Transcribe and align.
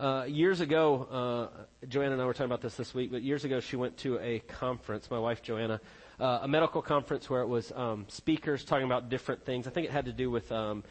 Uh, 0.00 0.24
years 0.26 0.62
ago, 0.62 1.50
uh, 1.52 1.86
Joanna 1.86 2.12
and 2.12 2.22
I 2.22 2.24
were 2.24 2.32
talking 2.32 2.46
about 2.46 2.62
this 2.62 2.74
this 2.74 2.94
week, 2.94 3.10
but 3.12 3.20
years 3.20 3.44
ago 3.44 3.60
she 3.60 3.76
went 3.76 3.98
to 3.98 4.18
a 4.20 4.38
conference, 4.38 5.10
my 5.10 5.18
wife 5.18 5.42
Joanna, 5.42 5.78
uh, 6.18 6.38
a 6.40 6.48
medical 6.48 6.80
conference 6.80 7.28
where 7.28 7.42
it 7.42 7.48
was 7.48 7.70
um, 7.72 8.06
speakers 8.08 8.64
talking 8.64 8.86
about 8.86 9.10
different 9.10 9.44
things. 9.44 9.66
I 9.66 9.70
think 9.70 9.86
it 9.86 9.90
had 9.90 10.06
to 10.06 10.12
do 10.12 10.30
with 10.30 10.50
um, 10.52 10.84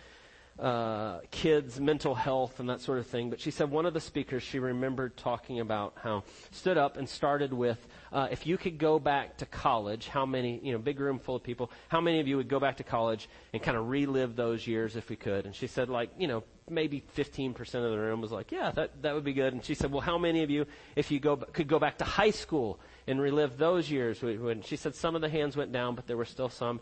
uh, 0.60 1.22
kids' 1.32 1.80
mental 1.80 2.14
health 2.14 2.60
and 2.60 2.70
that 2.70 2.82
sort 2.82 3.00
of 3.00 3.08
thing. 3.08 3.32
But 3.32 3.40
she 3.40 3.50
said 3.50 3.72
one 3.72 3.88
of 3.88 3.96
the 3.96 4.00
speakers 4.00 4.44
she 4.44 4.60
remembered 4.60 5.18
talking 5.18 5.60
about 5.60 5.94
how 6.04 6.24
stood 6.52 6.78
up 6.78 6.98
and 6.98 7.10
started 7.10 7.52
with, 7.52 7.80
uh, 8.12 8.28
if 8.30 8.46
you 8.46 8.58
could 8.58 8.78
go 8.78 9.00
back 9.00 9.38
to 9.38 9.48
college, 9.48 10.08
how 10.08 10.28
many, 10.28 10.60
you 10.62 10.72
know, 10.72 10.78
big 10.78 11.00
room 11.00 11.18
full 11.18 11.36
of 11.36 11.42
people, 11.42 11.72
how 11.88 12.00
many 12.00 12.20
of 12.20 12.28
you 12.28 12.38
would 12.38 12.48
go 12.48 12.60
back 12.60 12.78
to 12.78 12.84
college 12.84 13.28
and 13.54 13.64
kind 13.64 13.76
of 13.76 13.90
relive 13.90 14.36
those 14.36 14.68
years 14.68 14.96
if 14.96 15.10
we 15.10 15.16
could? 15.16 15.46
And 15.46 15.56
she 15.56 15.66
said 15.66 15.90
like, 15.90 16.12
you 16.18 16.28
know, 16.28 16.44
maybe 16.70 17.04
15% 17.16 17.60
of 17.60 17.92
the 17.92 17.98
room 17.98 18.22
was 18.22 18.32
like, 18.32 18.52
yeah, 18.52 18.72
that, 18.72 19.02
that 19.02 19.14
would 19.16 19.24
be 19.24 19.34
good. 19.34 19.54
And 19.54 19.64
she 19.64 19.74
said, 19.74 19.92
well, 19.92 20.02
how 20.02 20.18
many 20.18 20.44
of 20.44 20.50
you, 20.50 20.66
if 20.96 21.12
you 21.12 21.20
go, 21.20 21.36
could 21.38 21.68
go 21.68 21.80
back 21.80 21.98
to 22.00 22.06
high 22.06 22.32
school 22.32 22.80
and 23.08 23.20
relive 23.22 23.58
those 23.58 23.90
years? 23.90 24.22
And 24.24 24.66
she 24.66 24.76
said 24.76 24.96
some 24.96 25.16
of 25.16 25.22
the 25.22 25.30
hands 25.30 25.58
went 25.58 25.72
down, 25.72 25.96
but 25.96 26.08
there 26.08 26.18
were 26.18 26.26
still 26.26 26.50
some. 26.50 26.80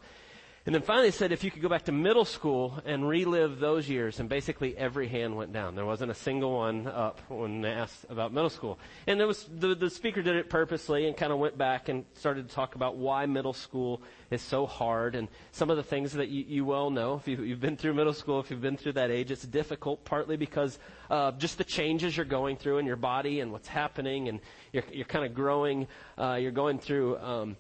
And 0.68 0.76
then 0.76 0.82
finally 0.82 1.12
said 1.12 1.32
if 1.32 1.46
you 1.46 1.50
could 1.50 1.62
go 1.62 1.70
back 1.70 1.86
to 1.86 1.94
middle 1.94 2.26
school 2.26 2.78
and 2.84 3.08
relive 3.08 3.58
those 3.58 3.88
years, 3.88 4.20
and 4.20 4.28
basically 4.28 4.78
every 4.78 5.08
hand 5.08 5.38
went 5.38 5.54
down. 5.54 5.76
There 5.76 5.86
wasn't 5.86 6.12
a 6.12 6.14
single 6.14 6.58
one 6.58 6.88
up 6.88 7.22
when 7.30 7.62
they 7.62 7.70
asked 7.70 8.06
about 8.10 8.34
middle 8.34 8.50
school. 8.50 8.78
And 9.08 9.22
it 9.22 9.26
was, 9.26 9.46
the, 9.46 9.76
the 9.76 9.90
speaker 9.90 10.22
did 10.22 10.36
it 10.36 10.50
purposely 10.50 11.08
and 11.08 11.16
kind 11.16 11.32
of 11.32 11.40
went 11.40 11.58
back 11.58 11.88
and 11.88 12.04
started 12.16 12.50
to 12.50 12.54
talk 12.54 12.76
about 12.76 12.98
why 12.98 13.26
middle 13.28 13.54
school 13.54 14.02
is 14.30 14.42
so 14.42 14.66
hard 14.66 15.16
and 15.16 15.30
some 15.54 15.70
of 15.70 15.78
the 15.78 15.84
things 15.84 16.12
that 16.12 16.28
you, 16.28 16.44
you 16.46 16.66
well 16.66 16.90
know. 16.90 17.16
If 17.16 17.30
you, 17.30 17.38
you've 17.44 17.62
been 17.62 17.78
through 17.78 17.94
middle 17.94 18.12
school, 18.12 18.42
if 18.42 18.52
you've 18.52 18.60
been 18.60 18.76
through 18.76 18.94
that 18.94 19.10
age, 19.10 19.32
it's 19.32 19.44
difficult 19.44 20.04
partly 20.04 20.36
because 20.36 20.80
of 21.10 21.38
just 21.38 21.58
the 21.58 21.64
changes 21.64 22.18
you're 22.18 22.26
going 22.26 22.58
through 22.58 22.80
in 22.80 22.86
your 22.86 22.98
body 22.98 23.40
and 23.40 23.54
what's 23.54 23.70
happening 23.70 24.28
and 24.28 24.42
you're, 24.74 24.84
you're 24.92 25.06
kind 25.06 25.24
of 25.24 25.34
growing, 25.34 25.88
uh, 26.18 26.34
you're 26.34 26.52
going 26.52 26.78
through, 26.78 27.18
um, 27.20 27.56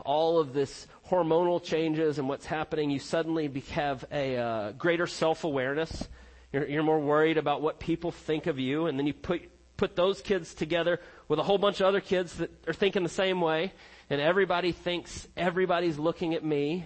all 0.00 0.38
of 0.38 0.52
this 0.52 0.86
hormonal 1.08 1.62
changes 1.62 2.18
and 2.18 2.28
what's 2.28 2.46
happening, 2.46 2.90
you 2.90 2.98
suddenly 2.98 3.48
have 3.70 4.04
a 4.12 4.36
uh, 4.36 4.72
greater 4.72 5.06
self-awareness. 5.06 6.08
You're, 6.52 6.66
you're 6.66 6.82
more 6.82 7.00
worried 7.00 7.38
about 7.38 7.62
what 7.62 7.78
people 7.78 8.10
think 8.10 8.46
of 8.46 8.58
you, 8.58 8.86
and 8.86 8.98
then 8.98 9.06
you 9.06 9.14
put 9.14 9.42
put 9.76 9.96
those 9.96 10.20
kids 10.20 10.52
together 10.52 11.00
with 11.26 11.38
a 11.38 11.42
whole 11.42 11.56
bunch 11.56 11.80
of 11.80 11.86
other 11.86 12.02
kids 12.02 12.34
that 12.34 12.50
are 12.68 12.74
thinking 12.74 13.02
the 13.02 13.08
same 13.08 13.40
way, 13.40 13.72
and 14.10 14.20
everybody 14.20 14.72
thinks 14.72 15.26
everybody's 15.38 15.98
looking 15.98 16.34
at 16.34 16.44
me. 16.44 16.84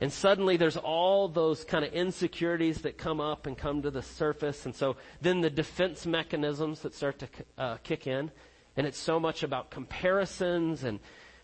And 0.00 0.12
suddenly 0.12 0.56
there's 0.56 0.76
all 0.76 1.28
those 1.28 1.64
kind 1.64 1.84
of 1.84 1.92
insecurities 1.92 2.82
that 2.82 2.98
come 2.98 3.20
up 3.20 3.46
and 3.46 3.56
come 3.56 3.82
to 3.82 3.90
the 3.92 4.02
surface. 4.02 4.66
And 4.66 4.74
so 4.74 4.96
then 5.20 5.42
the 5.42 5.48
defense 5.48 6.04
mechanisms 6.06 6.80
that 6.80 6.94
start 6.94 7.20
to 7.20 7.28
uh, 7.56 7.76
kick 7.84 8.08
in. 8.08 8.32
And 8.76 8.84
it's 8.84 8.98
so 8.98 9.20
much 9.20 9.44
about 9.44 9.70
comparisons 9.70 10.82
and 10.82 10.98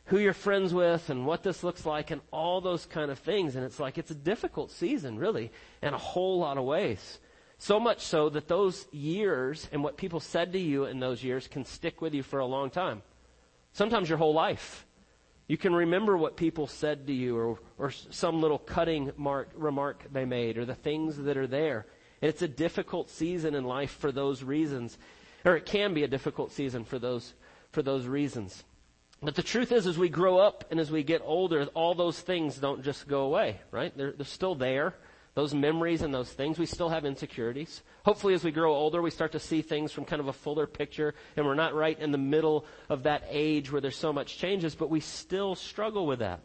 who 0.07 0.19
you're 0.19 0.33
friends 0.33 0.75
with 0.75 1.11
and 1.11 1.27
what 1.27 1.43
this 1.43 1.63
looks 1.63 1.87
like 1.87 2.11
and 2.11 2.21
all 2.33 2.61
those 2.61 2.87
kind 2.87 3.11
of 3.11 3.19
things. 3.19 3.57
And 3.57 3.65
it's 3.65 3.79
like, 3.79 3.99
it's 3.99 4.11
a 4.11 4.15
difficult 4.15 4.71
season, 4.71 5.19
really, 5.19 5.53
in 5.83 5.95
a 5.95 5.99
whole 5.99 6.39
lot 6.39 6.59
of 6.59 6.65
ways. 6.65 7.19
So 7.59 7.79
much 7.79 8.01
so 8.01 8.29
that 8.31 8.49
those 8.49 8.87
years 8.91 9.69
and 9.71 9.85
what 9.85 9.97
people 9.97 10.19
said 10.19 10.53
to 10.55 10.59
you 10.59 10.87
in 10.87 10.99
those 10.99 11.23
years 11.23 11.47
can 11.47 11.65
stick 11.65 12.01
with 12.01 12.15
you 12.15 12.23
for 12.23 12.39
a 12.39 12.47
long 12.47 12.71
time. 12.71 13.03
Sometimes 13.73 14.09
your 14.09 14.19
whole 14.19 14.35
life. 14.35 14.87
You 15.47 15.57
can 15.57 15.75
remember 15.75 16.17
what 16.17 16.37
people 16.37 16.67
said 16.67 17.07
to 17.07 17.13
you 17.13 17.37
or, 17.37 17.59
or 17.77 17.91
some 17.91 18.41
little 18.41 18.59
cutting 18.59 19.13
mark, 19.17 19.51
remark 19.55 20.05
they 20.13 20.25
made 20.25 20.59
or 20.59 20.65
the 20.65 20.75
things 20.75 21.17
that 21.19 21.37
are 21.37 21.47
there. 21.47 21.87
And 22.23 22.29
it's 22.29 22.43
a 22.43 22.49
difficult 22.49 23.11
season 23.11 23.55
in 23.55 23.65
life 23.65 23.91
for 23.91 24.13
those 24.13 24.43
reasons. 24.43 24.97
Or 25.45 25.57
it 25.57 25.67
can 25.67 25.93
be 25.93 26.05
a 26.05 26.09
difficult 26.09 26.53
season 26.53 26.85
for 26.85 26.99
those, 26.99 27.35
for 27.73 27.83
those 27.83 28.07
reasons. 28.07 28.65
But 29.23 29.35
the 29.35 29.43
truth 29.43 29.71
is, 29.71 29.87
as 29.87 29.99
we 29.99 30.09
grow 30.09 30.39
up 30.39 30.65
and 30.71 30.81
as 30.81 30.91
we 30.91 31.03
get 31.03 31.21
older, 31.25 31.67
all 31.75 31.95
those 31.95 32.19
things 32.19 32.57
don't 32.57 32.83
just 32.83 33.07
go 33.07 33.23
away, 33.23 33.61
right? 33.71 33.95
They're, 33.95 34.13
they're 34.13 34.25
still 34.25 34.55
there. 34.55 34.95
Those 35.35 35.55
memories 35.55 36.03
and 36.03 36.13
those 36.13 36.33
things, 36.33 36.59
we 36.59 36.67
still 36.67 36.89
have 36.89 37.05
insecurities. 37.05 37.83
Hopefully 38.05 38.35
as 38.35 38.43
we 38.43 38.51
grow 38.51 38.75
older, 38.75 39.01
we 39.01 39.11
start 39.11 39.33
to 39.33 39.39
see 39.39 39.63
things 39.63 39.93
from 39.93 40.05
kind 40.05 40.21
of 40.21 40.29
a 40.29 40.33
fuller 40.33 40.67
picture 40.67 41.15
and 41.37 41.47
we're 41.47 41.55
not 41.55 41.75
right 41.75 41.99
in 41.99 42.11
the 42.13 42.19
middle 42.19 42.65
of 42.89 43.05
that 43.05 43.25
age 43.29 43.71
where 43.71 43.81
there's 43.81 43.97
so 43.97 44.13
much 44.13 44.39
changes, 44.39 44.75
but 44.75 44.91
we 44.91 45.01
still 45.01 45.55
struggle 45.55 46.07
with 46.07 46.19
that. 46.19 46.41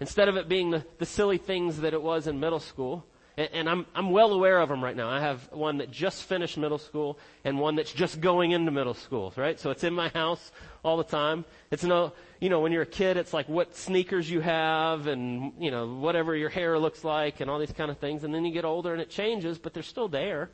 Instead 0.00 0.28
of 0.28 0.36
it 0.36 0.48
being 0.48 0.70
the, 0.70 0.84
the 0.98 1.06
silly 1.06 1.38
things 1.38 1.80
that 1.80 1.94
it 1.94 2.02
was 2.02 2.26
in 2.26 2.40
middle 2.40 2.60
school, 2.60 3.04
and, 3.36 3.48
and 3.52 3.68
I'm, 3.68 3.86
I'm 3.94 4.10
well 4.10 4.32
aware 4.32 4.60
of 4.60 4.68
them 4.68 4.82
right 4.82 4.96
now. 4.96 5.08
I 5.10 5.20
have 5.20 5.50
one 5.52 5.78
that 5.78 5.90
just 5.90 6.24
finished 6.24 6.56
middle 6.56 6.78
school 6.78 7.18
and 7.44 7.58
one 7.58 7.76
that's 7.76 7.92
just 7.92 8.20
going 8.20 8.52
into 8.52 8.70
middle 8.70 8.94
school, 8.94 9.32
right? 9.36 9.58
So 9.58 9.70
it's 9.70 9.84
in 9.84 9.94
my 9.94 10.08
house 10.08 10.52
all 10.82 10.96
the 10.96 11.04
time. 11.04 11.44
It's 11.70 11.84
no, 11.84 12.12
you 12.40 12.48
know, 12.48 12.60
when 12.60 12.72
you're 12.72 12.82
a 12.82 12.86
kid, 12.86 13.16
it's 13.16 13.32
like 13.32 13.48
what 13.48 13.74
sneakers 13.74 14.30
you 14.30 14.40
have 14.40 15.06
and, 15.06 15.52
you 15.58 15.70
know, 15.70 15.86
whatever 15.86 16.36
your 16.36 16.50
hair 16.50 16.78
looks 16.78 17.04
like 17.04 17.40
and 17.40 17.50
all 17.50 17.58
these 17.58 17.72
kind 17.72 17.90
of 17.90 17.98
things. 17.98 18.24
And 18.24 18.34
then 18.34 18.44
you 18.44 18.52
get 18.52 18.64
older 18.64 18.92
and 18.92 19.02
it 19.02 19.10
changes, 19.10 19.58
but 19.58 19.74
they're 19.74 19.82
still 19.82 20.08
there. 20.08 20.50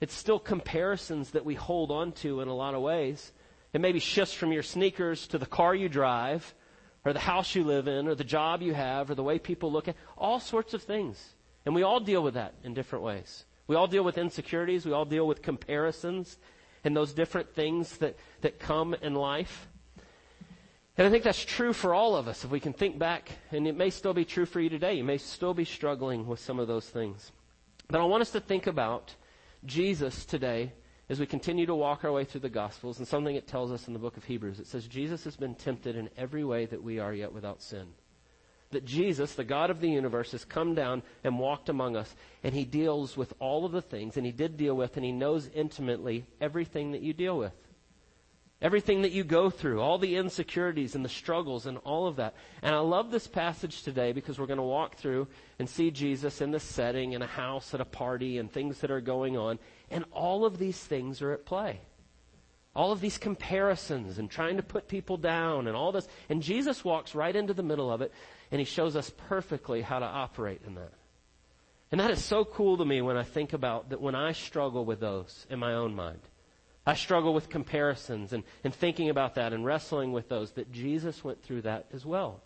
It's 0.00 0.14
still 0.14 0.38
comparisons 0.38 1.30
that 1.30 1.44
we 1.44 1.54
hold 1.54 1.90
on 1.90 2.12
to 2.12 2.40
in 2.40 2.48
a 2.48 2.54
lot 2.54 2.74
of 2.74 2.82
ways. 2.82 3.32
It 3.72 3.80
maybe 3.80 3.98
shifts 3.98 4.34
from 4.34 4.52
your 4.52 4.62
sneakers 4.62 5.26
to 5.28 5.38
the 5.38 5.46
car 5.46 5.74
you 5.74 5.88
drive 5.88 6.54
or 7.04 7.12
the 7.12 7.20
house 7.20 7.54
you 7.54 7.64
live 7.64 7.88
in 7.88 8.06
or 8.06 8.14
the 8.14 8.24
job 8.24 8.62
you 8.62 8.74
have 8.74 9.10
or 9.10 9.14
the 9.14 9.22
way 9.22 9.38
people 9.38 9.72
look 9.72 9.88
at 9.88 9.96
all 10.16 10.40
sorts 10.40 10.74
of 10.74 10.82
things. 10.82 11.34
And 11.64 11.74
we 11.74 11.82
all 11.82 12.00
deal 12.00 12.22
with 12.22 12.34
that 12.34 12.54
in 12.62 12.74
different 12.74 13.04
ways. 13.04 13.44
We 13.66 13.76
all 13.76 13.86
deal 13.86 14.04
with 14.04 14.18
insecurities. 14.18 14.84
We 14.84 14.92
all 14.92 15.06
deal 15.06 15.26
with 15.26 15.42
comparisons 15.42 16.38
and 16.84 16.94
those 16.94 17.14
different 17.14 17.54
things 17.54 17.96
that, 17.98 18.16
that 18.42 18.58
come 18.58 18.94
in 18.94 19.14
life. 19.14 19.68
And 20.98 21.06
I 21.06 21.10
think 21.10 21.24
that's 21.24 21.44
true 21.44 21.72
for 21.72 21.94
all 21.94 22.14
of 22.14 22.28
us 22.28 22.44
if 22.44 22.50
we 22.50 22.60
can 22.60 22.72
think 22.72 22.98
back, 22.98 23.30
and 23.50 23.66
it 23.66 23.76
may 23.76 23.90
still 23.90 24.14
be 24.14 24.24
true 24.24 24.46
for 24.46 24.60
you 24.60 24.68
today. 24.68 24.94
You 24.94 25.02
may 25.02 25.18
still 25.18 25.54
be 25.54 25.64
struggling 25.64 26.26
with 26.26 26.38
some 26.38 26.60
of 26.60 26.68
those 26.68 26.88
things. 26.88 27.32
But 27.88 28.00
I 28.00 28.04
want 28.04 28.20
us 28.20 28.30
to 28.32 28.40
think 28.40 28.66
about 28.66 29.14
Jesus 29.64 30.24
today 30.24 30.72
as 31.08 31.18
we 31.18 31.26
continue 31.26 31.66
to 31.66 31.74
walk 31.74 32.04
our 32.04 32.12
way 32.12 32.24
through 32.24 32.42
the 32.42 32.48
Gospels 32.48 32.98
and 32.98 33.08
something 33.08 33.34
it 33.34 33.48
tells 33.48 33.72
us 33.72 33.88
in 33.88 33.92
the 33.92 33.98
book 33.98 34.16
of 34.16 34.24
Hebrews. 34.24 34.60
It 34.60 34.66
says 34.66 34.86
Jesus 34.86 35.24
has 35.24 35.36
been 35.36 35.54
tempted 35.54 35.96
in 35.96 36.10
every 36.16 36.44
way 36.44 36.66
that 36.66 36.82
we 36.82 36.98
are 36.98 37.12
yet 37.12 37.32
without 37.32 37.62
sin 37.62 37.88
that 38.74 38.84
Jesus, 38.84 39.34
the 39.34 39.44
God 39.44 39.70
of 39.70 39.80
the 39.80 39.90
universe, 39.90 40.32
has 40.32 40.44
come 40.44 40.74
down 40.74 41.02
and 41.24 41.38
walked 41.38 41.68
among 41.68 41.96
us, 41.96 42.14
and 42.42 42.54
he 42.54 42.64
deals 42.64 43.16
with 43.16 43.32
all 43.40 43.64
of 43.64 43.72
the 43.72 43.82
things, 43.82 44.16
and 44.16 44.26
he 44.26 44.32
did 44.32 44.56
deal 44.56 44.76
with, 44.76 44.96
and 44.96 45.04
he 45.04 45.12
knows 45.12 45.48
intimately 45.54 46.26
everything 46.40 46.92
that 46.92 47.02
you 47.02 47.12
deal 47.12 47.38
with. 47.38 47.52
Everything 48.62 49.02
that 49.02 49.12
you 49.12 49.24
go 49.24 49.50
through, 49.50 49.80
all 49.80 49.98
the 49.98 50.16
insecurities 50.16 50.94
and 50.94 51.04
the 51.04 51.08
struggles 51.08 51.66
and 51.66 51.76
all 51.78 52.06
of 52.06 52.16
that. 52.16 52.34
And 52.62 52.74
I 52.74 52.78
love 52.78 53.10
this 53.10 53.26
passage 53.26 53.82
today 53.82 54.12
because 54.12 54.38
we're 54.38 54.46
going 54.46 54.58
to 54.58 54.62
walk 54.62 54.96
through 54.96 55.26
and 55.58 55.68
see 55.68 55.90
Jesus 55.90 56.40
in 56.40 56.50
this 56.50 56.62
setting, 56.62 57.12
in 57.12 57.20
a 57.20 57.26
house, 57.26 57.74
at 57.74 57.80
a 57.80 57.84
party, 57.84 58.38
and 58.38 58.50
things 58.50 58.80
that 58.80 58.90
are 58.90 59.02
going 59.02 59.36
on. 59.36 59.58
And 59.90 60.04
all 60.12 60.46
of 60.46 60.58
these 60.58 60.78
things 60.78 61.20
are 61.20 61.32
at 61.32 61.44
play 61.44 61.80
all 62.74 62.92
of 62.92 63.00
these 63.00 63.18
comparisons 63.18 64.18
and 64.18 64.30
trying 64.30 64.56
to 64.56 64.62
put 64.62 64.88
people 64.88 65.16
down 65.16 65.68
and 65.68 65.76
all 65.76 65.92
this. 65.92 66.08
And 66.28 66.42
Jesus 66.42 66.84
walks 66.84 67.14
right 67.14 67.34
into 67.34 67.54
the 67.54 67.62
middle 67.62 67.90
of 67.90 68.02
it 68.02 68.12
and 68.50 68.58
he 68.58 68.64
shows 68.64 68.96
us 68.96 69.12
perfectly 69.28 69.82
how 69.82 70.00
to 70.00 70.04
operate 70.04 70.62
in 70.66 70.74
that. 70.74 70.92
And 71.92 72.00
that 72.00 72.10
is 72.10 72.24
so 72.24 72.44
cool 72.44 72.76
to 72.78 72.84
me 72.84 73.02
when 73.02 73.16
I 73.16 73.22
think 73.22 73.52
about 73.52 73.90
that 73.90 74.00
when 74.00 74.16
I 74.16 74.32
struggle 74.32 74.84
with 74.84 75.00
those 75.00 75.46
in 75.48 75.58
my 75.60 75.74
own 75.74 75.94
mind. 75.94 76.20
I 76.86 76.94
struggle 76.94 77.32
with 77.32 77.48
comparisons 77.48 78.32
and, 78.32 78.42
and 78.62 78.74
thinking 78.74 79.08
about 79.08 79.36
that 79.36 79.52
and 79.52 79.64
wrestling 79.64 80.12
with 80.12 80.28
those, 80.28 80.50
that 80.52 80.70
Jesus 80.70 81.24
went 81.24 81.42
through 81.42 81.62
that 81.62 81.86
as 81.94 82.04
well. 82.04 82.42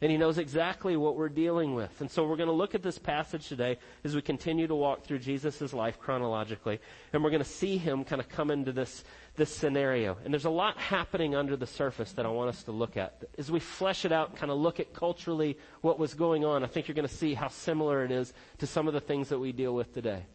And 0.00 0.12
he 0.12 0.16
knows 0.16 0.38
exactly 0.38 0.96
what 0.96 1.16
we're 1.16 1.28
dealing 1.28 1.74
with. 1.74 2.00
And 2.00 2.08
so 2.08 2.24
we're 2.24 2.36
going 2.36 2.48
to 2.48 2.52
look 2.52 2.76
at 2.76 2.84
this 2.84 2.98
passage 2.98 3.48
today 3.48 3.78
as 4.04 4.14
we 4.14 4.22
continue 4.22 4.68
to 4.68 4.74
walk 4.74 5.02
through 5.02 5.18
Jesus' 5.18 5.72
life 5.72 5.98
chronologically. 5.98 6.78
And 7.12 7.24
we're 7.24 7.30
going 7.30 7.42
to 7.42 7.48
see 7.48 7.78
him 7.78 8.04
kind 8.04 8.20
of 8.20 8.28
come 8.28 8.52
into 8.52 8.70
this, 8.70 9.02
this 9.34 9.52
scenario. 9.52 10.16
And 10.24 10.32
there's 10.32 10.44
a 10.44 10.50
lot 10.50 10.78
happening 10.78 11.34
under 11.34 11.56
the 11.56 11.66
surface 11.66 12.12
that 12.12 12.24
I 12.24 12.28
want 12.28 12.48
us 12.48 12.62
to 12.64 12.72
look 12.72 12.96
at. 12.96 13.24
As 13.38 13.50
we 13.50 13.58
flesh 13.58 14.04
it 14.04 14.12
out 14.12 14.30
and 14.30 14.38
kind 14.38 14.52
of 14.52 14.58
look 14.58 14.78
at 14.78 14.94
culturally 14.94 15.58
what 15.80 15.98
was 15.98 16.14
going 16.14 16.44
on, 16.44 16.62
I 16.62 16.68
think 16.68 16.86
you're 16.86 16.94
going 16.94 17.08
to 17.08 17.14
see 17.14 17.34
how 17.34 17.48
similar 17.48 18.04
it 18.04 18.12
is 18.12 18.32
to 18.58 18.68
some 18.68 18.86
of 18.86 18.94
the 18.94 19.00
things 19.00 19.30
that 19.30 19.40
we 19.40 19.50
deal 19.50 19.74
with 19.74 19.92
today. 19.92 20.26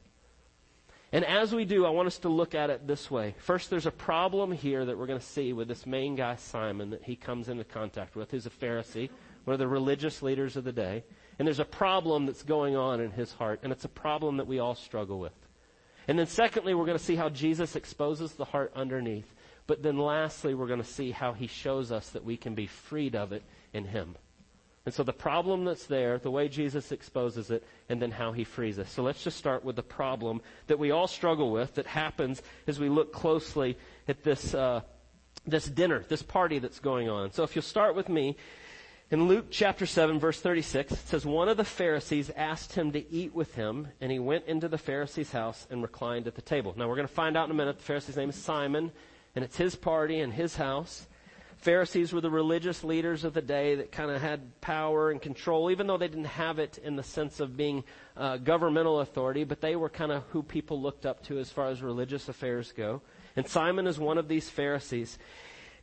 And 1.13 1.23
as 1.23 1.53
we 1.53 1.63
do, 1.63 1.85
I 1.85 1.91
want 1.91 2.07
us 2.07 2.17
to 2.19 2.29
look 2.29 2.53
at 2.53 2.69
it 2.69 2.85
this 2.85 3.09
way. 3.09 3.35
First, 3.37 3.69
there's 3.69 3.85
a 3.85 3.91
problem 3.91 4.51
here 4.51 4.83
that 4.83 4.97
we're 4.97 5.05
going 5.05 5.19
to 5.19 5.25
see 5.25 5.53
with 5.53 5.67
this 5.69 5.85
main 5.85 6.15
guy, 6.15 6.35
Simon, 6.35 6.89
that 6.89 7.03
he 7.03 7.15
comes 7.15 7.47
into 7.47 7.63
contact 7.63 8.15
with, 8.15 8.31
who's 8.31 8.47
a 8.47 8.49
Pharisee 8.49 9.09
one 9.45 9.53
of 9.53 9.59
the 9.59 9.67
religious 9.67 10.21
leaders 10.21 10.55
of 10.55 10.63
the 10.63 10.71
day. 10.71 11.03
And 11.39 11.47
there's 11.47 11.59
a 11.59 11.65
problem 11.65 12.25
that's 12.25 12.43
going 12.43 12.75
on 12.75 13.01
in 13.01 13.11
his 13.11 13.33
heart, 13.33 13.61
and 13.63 13.71
it's 13.71 13.85
a 13.85 13.89
problem 13.89 14.37
that 14.37 14.47
we 14.47 14.59
all 14.59 14.75
struggle 14.75 15.19
with. 15.19 15.33
And 16.07 16.19
then 16.19 16.27
secondly, 16.27 16.73
we're 16.73 16.85
going 16.85 16.97
to 16.97 17.03
see 17.03 17.15
how 17.15 17.29
Jesus 17.29 17.75
exposes 17.75 18.33
the 18.33 18.45
heart 18.45 18.71
underneath. 18.75 19.33
But 19.65 19.81
then 19.81 19.97
lastly, 19.97 20.53
we're 20.53 20.67
going 20.67 20.81
to 20.81 20.85
see 20.85 21.11
how 21.11 21.33
he 21.33 21.47
shows 21.47 21.91
us 21.91 22.09
that 22.09 22.25
we 22.25 22.37
can 22.37 22.53
be 22.53 22.67
freed 22.67 23.15
of 23.15 23.31
it 23.31 23.43
in 23.73 23.85
him. 23.85 24.15
And 24.85 24.93
so 24.93 25.03
the 25.03 25.13
problem 25.13 25.63
that's 25.63 25.85
there, 25.85 26.17
the 26.17 26.29
way 26.29 26.49
Jesus 26.49 26.91
exposes 26.91 27.49
it, 27.49 27.63
and 27.87 28.01
then 28.01 28.11
how 28.11 28.33
he 28.33 28.43
frees 28.43 28.77
us. 28.79 28.91
So 28.91 29.01
let's 29.01 29.23
just 29.23 29.37
start 29.37 29.63
with 29.63 29.77
the 29.77 29.83
problem 29.83 30.41
that 30.67 30.77
we 30.77 30.91
all 30.91 31.07
struggle 31.07 31.51
with 31.51 31.75
that 31.75 31.87
happens 31.87 32.41
as 32.67 32.81
we 32.81 32.89
look 32.89 33.13
closely 33.13 33.77
at 34.09 34.23
this, 34.23 34.53
uh, 34.53 34.81
this 35.47 35.65
dinner, 35.65 36.03
this 36.09 36.21
party 36.21 36.59
that's 36.59 36.79
going 36.79 37.07
on. 37.07 37.31
So 37.31 37.43
if 37.43 37.55
you'll 37.55 37.63
start 37.63 37.95
with 37.95 38.09
me, 38.09 38.35
in 39.13 39.27
Luke 39.27 39.45
chapter 39.51 39.85
7 39.85 40.19
verse 40.19 40.41
36, 40.41 40.91
it 40.91 40.97
says, 41.07 41.23
One 41.23 41.47
of 41.47 41.55
the 41.55 41.63
Pharisees 41.63 42.31
asked 42.35 42.73
him 42.73 42.91
to 42.93 43.11
eat 43.13 43.31
with 43.31 43.53
him, 43.53 43.89
and 44.01 44.11
he 44.11 44.17
went 44.17 44.47
into 44.47 44.67
the 44.67 44.79
Pharisee's 44.79 45.31
house 45.31 45.67
and 45.69 45.83
reclined 45.83 46.25
at 46.25 46.33
the 46.33 46.41
table. 46.41 46.73
Now 46.75 46.89
we're 46.89 46.95
going 46.95 47.07
to 47.07 47.13
find 47.13 47.37
out 47.37 47.45
in 47.45 47.51
a 47.51 47.53
minute, 47.53 47.77
the 47.77 47.83
Pharisee's 47.83 48.17
name 48.17 48.29
is 48.29 48.35
Simon, 48.35 48.91
and 49.35 49.45
it's 49.45 49.55
his 49.55 49.75
party 49.75 50.19
and 50.21 50.33
his 50.33 50.55
house. 50.55 51.05
Pharisees 51.57 52.11
were 52.11 52.21
the 52.21 52.31
religious 52.31 52.83
leaders 52.83 53.23
of 53.23 53.35
the 53.35 53.41
day 53.43 53.75
that 53.75 53.91
kind 53.91 54.09
of 54.09 54.19
had 54.19 54.59
power 54.61 55.11
and 55.11 55.21
control, 55.21 55.69
even 55.69 55.85
though 55.85 55.97
they 55.97 56.07
didn't 56.07 56.25
have 56.25 56.57
it 56.57 56.79
in 56.79 56.95
the 56.95 57.03
sense 57.03 57.39
of 57.39 57.55
being 57.55 57.83
uh, 58.17 58.37
governmental 58.37 59.01
authority, 59.01 59.43
but 59.43 59.61
they 59.61 59.75
were 59.75 59.89
kind 59.89 60.11
of 60.11 60.23
who 60.31 60.41
people 60.41 60.81
looked 60.81 61.05
up 61.05 61.21
to 61.25 61.37
as 61.37 61.51
far 61.51 61.67
as 61.67 61.83
religious 61.83 62.29
affairs 62.29 62.73
go. 62.75 62.99
And 63.35 63.47
Simon 63.47 63.85
is 63.85 63.99
one 63.99 64.17
of 64.17 64.27
these 64.27 64.49
Pharisees. 64.49 65.19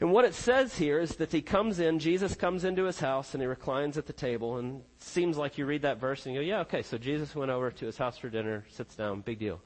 And 0.01 0.13
what 0.13 0.25
it 0.25 0.35
says 0.35 0.79
here 0.79 0.99
is 0.99 1.17
that 1.17 1.31
he 1.31 1.43
comes 1.43 1.79
in, 1.79 1.99
Jesus 1.99 2.35
comes 2.35 2.65
into 2.65 2.85
his 2.85 3.01
house 3.01 3.35
and 3.35 3.43
he 3.43 3.47
reclines 3.47 3.99
at 3.99 4.07
the 4.07 4.15
table 4.15 4.57
and 4.57 4.83
seems 4.99 5.37
like 5.37 5.59
you 5.59 5.67
read 5.67 5.83
that 5.83 6.01
verse 6.01 6.25
and 6.25 6.35
you 6.35 6.41
go, 6.41 6.47
yeah, 6.47 6.61
okay, 6.61 6.81
so 6.81 6.97
Jesus 6.97 7.35
went 7.35 7.51
over 7.51 7.71
to 7.71 7.87
his 7.87 7.99
house 7.99 8.17
for 8.17 8.31
dinner, 8.31 8.65
sits 8.71 8.97
down, 8.97 9.21
big 9.21 9.39
deal. 9.39 9.61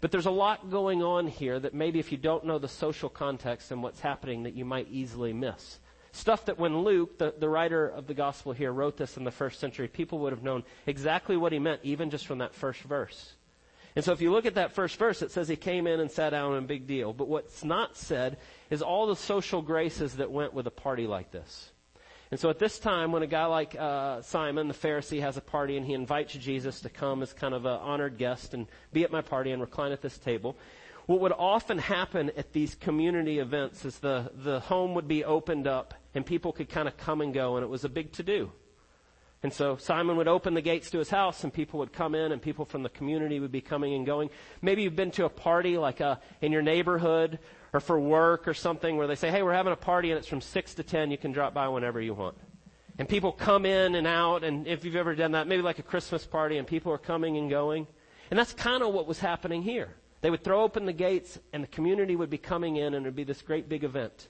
But 0.00 0.12
there's 0.12 0.26
a 0.26 0.30
lot 0.30 0.70
going 0.70 1.02
on 1.02 1.26
here 1.26 1.58
that 1.58 1.74
maybe 1.74 1.98
if 1.98 2.12
you 2.12 2.18
don't 2.18 2.44
know 2.44 2.58
the 2.58 2.68
social 2.68 3.08
context 3.08 3.72
and 3.72 3.82
what's 3.82 4.00
happening 4.00 4.44
that 4.44 4.54
you 4.54 4.64
might 4.64 4.86
easily 4.88 5.32
miss. 5.32 5.80
Stuff 6.12 6.44
that 6.44 6.58
when 6.58 6.82
Luke, 6.82 7.18
the, 7.18 7.34
the 7.36 7.48
writer 7.48 7.88
of 7.88 8.06
the 8.06 8.14
gospel 8.14 8.52
here, 8.52 8.70
wrote 8.70 8.96
this 8.96 9.16
in 9.16 9.24
the 9.24 9.30
first 9.32 9.58
century, 9.58 9.88
people 9.88 10.20
would 10.20 10.32
have 10.32 10.42
known 10.42 10.62
exactly 10.86 11.36
what 11.36 11.52
he 11.52 11.58
meant, 11.58 11.80
even 11.82 12.10
just 12.10 12.26
from 12.26 12.38
that 12.38 12.54
first 12.54 12.82
verse. 12.82 13.34
And 13.94 14.04
so 14.04 14.12
if 14.12 14.22
you 14.22 14.30
look 14.30 14.46
at 14.46 14.54
that 14.54 14.72
first 14.72 14.96
verse, 14.96 15.20
it 15.20 15.30
says 15.30 15.48
he 15.48 15.56
came 15.56 15.86
in 15.86 16.00
and 16.00 16.10
sat 16.10 16.30
down 16.30 16.54
and 16.54 16.66
big 16.66 16.86
deal. 16.86 17.12
But 17.12 17.28
what's 17.28 17.62
not 17.62 17.96
said 17.96 18.38
is 18.70 18.80
all 18.80 19.06
the 19.06 19.16
social 19.16 19.60
graces 19.60 20.16
that 20.16 20.30
went 20.30 20.54
with 20.54 20.66
a 20.66 20.70
party 20.70 21.06
like 21.06 21.30
this. 21.30 21.70
And 22.30 22.40
so 22.40 22.48
at 22.48 22.58
this 22.58 22.78
time, 22.78 23.12
when 23.12 23.22
a 23.22 23.26
guy 23.26 23.44
like 23.44 23.76
uh, 23.78 24.22
Simon, 24.22 24.66
the 24.66 24.74
Pharisee, 24.74 25.20
has 25.20 25.36
a 25.36 25.42
party 25.42 25.76
and 25.76 25.84
he 25.84 25.92
invites 25.92 26.32
Jesus 26.32 26.80
to 26.80 26.88
come 26.88 27.22
as 27.22 27.34
kind 27.34 27.52
of 27.52 27.66
an 27.66 27.78
honored 27.80 28.16
guest 28.16 28.54
and 28.54 28.66
be 28.94 29.04
at 29.04 29.12
my 29.12 29.20
party 29.20 29.50
and 29.50 29.60
recline 29.60 29.92
at 29.92 30.00
this 30.00 30.16
table, 30.16 30.56
what 31.04 31.20
would 31.20 31.32
often 31.32 31.76
happen 31.76 32.30
at 32.38 32.54
these 32.54 32.74
community 32.74 33.38
events 33.38 33.84
is 33.84 33.98
the, 33.98 34.30
the 34.34 34.60
home 34.60 34.94
would 34.94 35.08
be 35.08 35.24
opened 35.24 35.66
up 35.66 35.92
and 36.14 36.24
people 36.24 36.52
could 36.52 36.70
kind 36.70 36.88
of 36.88 36.96
come 36.96 37.20
and 37.20 37.34
go 37.34 37.56
and 37.56 37.64
it 37.64 37.68
was 37.68 37.84
a 37.84 37.88
big 37.90 38.12
to 38.12 38.22
do. 38.22 38.50
And 39.42 39.52
so 39.52 39.76
Simon 39.76 40.16
would 40.16 40.28
open 40.28 40.54
the 40.54 40.60
gates 40.60 40.90
to 40.90 40.98
his 40.98 41.10
house 41.10 41.42
and 41.42 41.52
people 41.52 41.80
would 41.80 41.92
come 41.92 42.14
in 42.14 42.30
and 42.30 42.40
people 42.40 42.64
from 42.64 42.82
the 42.82 42.88
community 42.88 43.40
would 43.40 43.50
be 43.50 43.60
coming 43.60 43.94
and 43.94 44.06
going. 44.06 44.30
Maybe 44.60 44.82
you've 44.82 44.94
been 44.94 45.10
to 45.12 45.24
a 45.24 45.28
party 45.28 45.76
like 45.78 46.00
uh, 46.00 46.16
in 46.40 46.52
your 46.52 46.62
neighborhood 46.62 47.40
or 47.72 47.80
for 47.80 47.98
work 47.98 48.46
or 48.46 48.54
something 48.54 48.96
where 48.96 49.08
they 49.08 49.16
say, 49.16 49.30
hey, 49.30 49.42
we're 49.42 49.52
having 49.52 49.72
a 49.72 49.76
party 49.76 50.10
and 50.10 50.18
it's 50.18 50.28
from 50.28 50.40
6 50.40 50.74
to 50.74 50.82
10. 50.84 51.10
You 51.10 51.18
can 51.18 51.32
drop 51.32 51.54
by 51.54 51.66
whenever 51.68 52.00
you 52.00 52.14
want. 52.14 52.36
And 52.98 53.08
people 53.08 53.32
come 53.32 53.64
in 53.64 53.94
and 53.94 54.06
out, 54.06 54.44
and 54.44 54.66
if 54.66 54.84
you've 54.84 54.96
ever 54.96 55.14
done 55.14 55.32
that, 55.32 55.46
maybe 55.46 55.62
like 55.62 55.78
a 55.78 55.82
Christmas 55.82 56.26
party, 56.26 56.58
and 56.58 56.66
people 56.66 56.92
are 56.92 56.98
coming 56.98 57.38
and 57.38 57.48
going. 57.48 57.86
And 58.30 58.38
that's 58.38 58.52
kind 58.52 58.82
of 58.82 58.92
what 58.92 59.06
was 59.06 59.18
happening 59.18 59.62
here. 59.62 59.88
They 60.20 60.30
would 60.30 60.44
throw 60.44 60.62
open 60.62 60.84
the 60.84 60.92
gates, 60.92 61.38
and 61.52 61.62
the 61.62 61.68
community 61.68 62.16
would 62.16 62.30
be 62.30 62.38
coming 62.38 62.76
in, 62.76 62.94
and 62.94 63.06
it 63.06 63.08
would 63.08 63.16
be 63.16 63.24
this 63.24 63.42
great 63.42 63.68
big 63.68 63.82
event. 63.82 64.28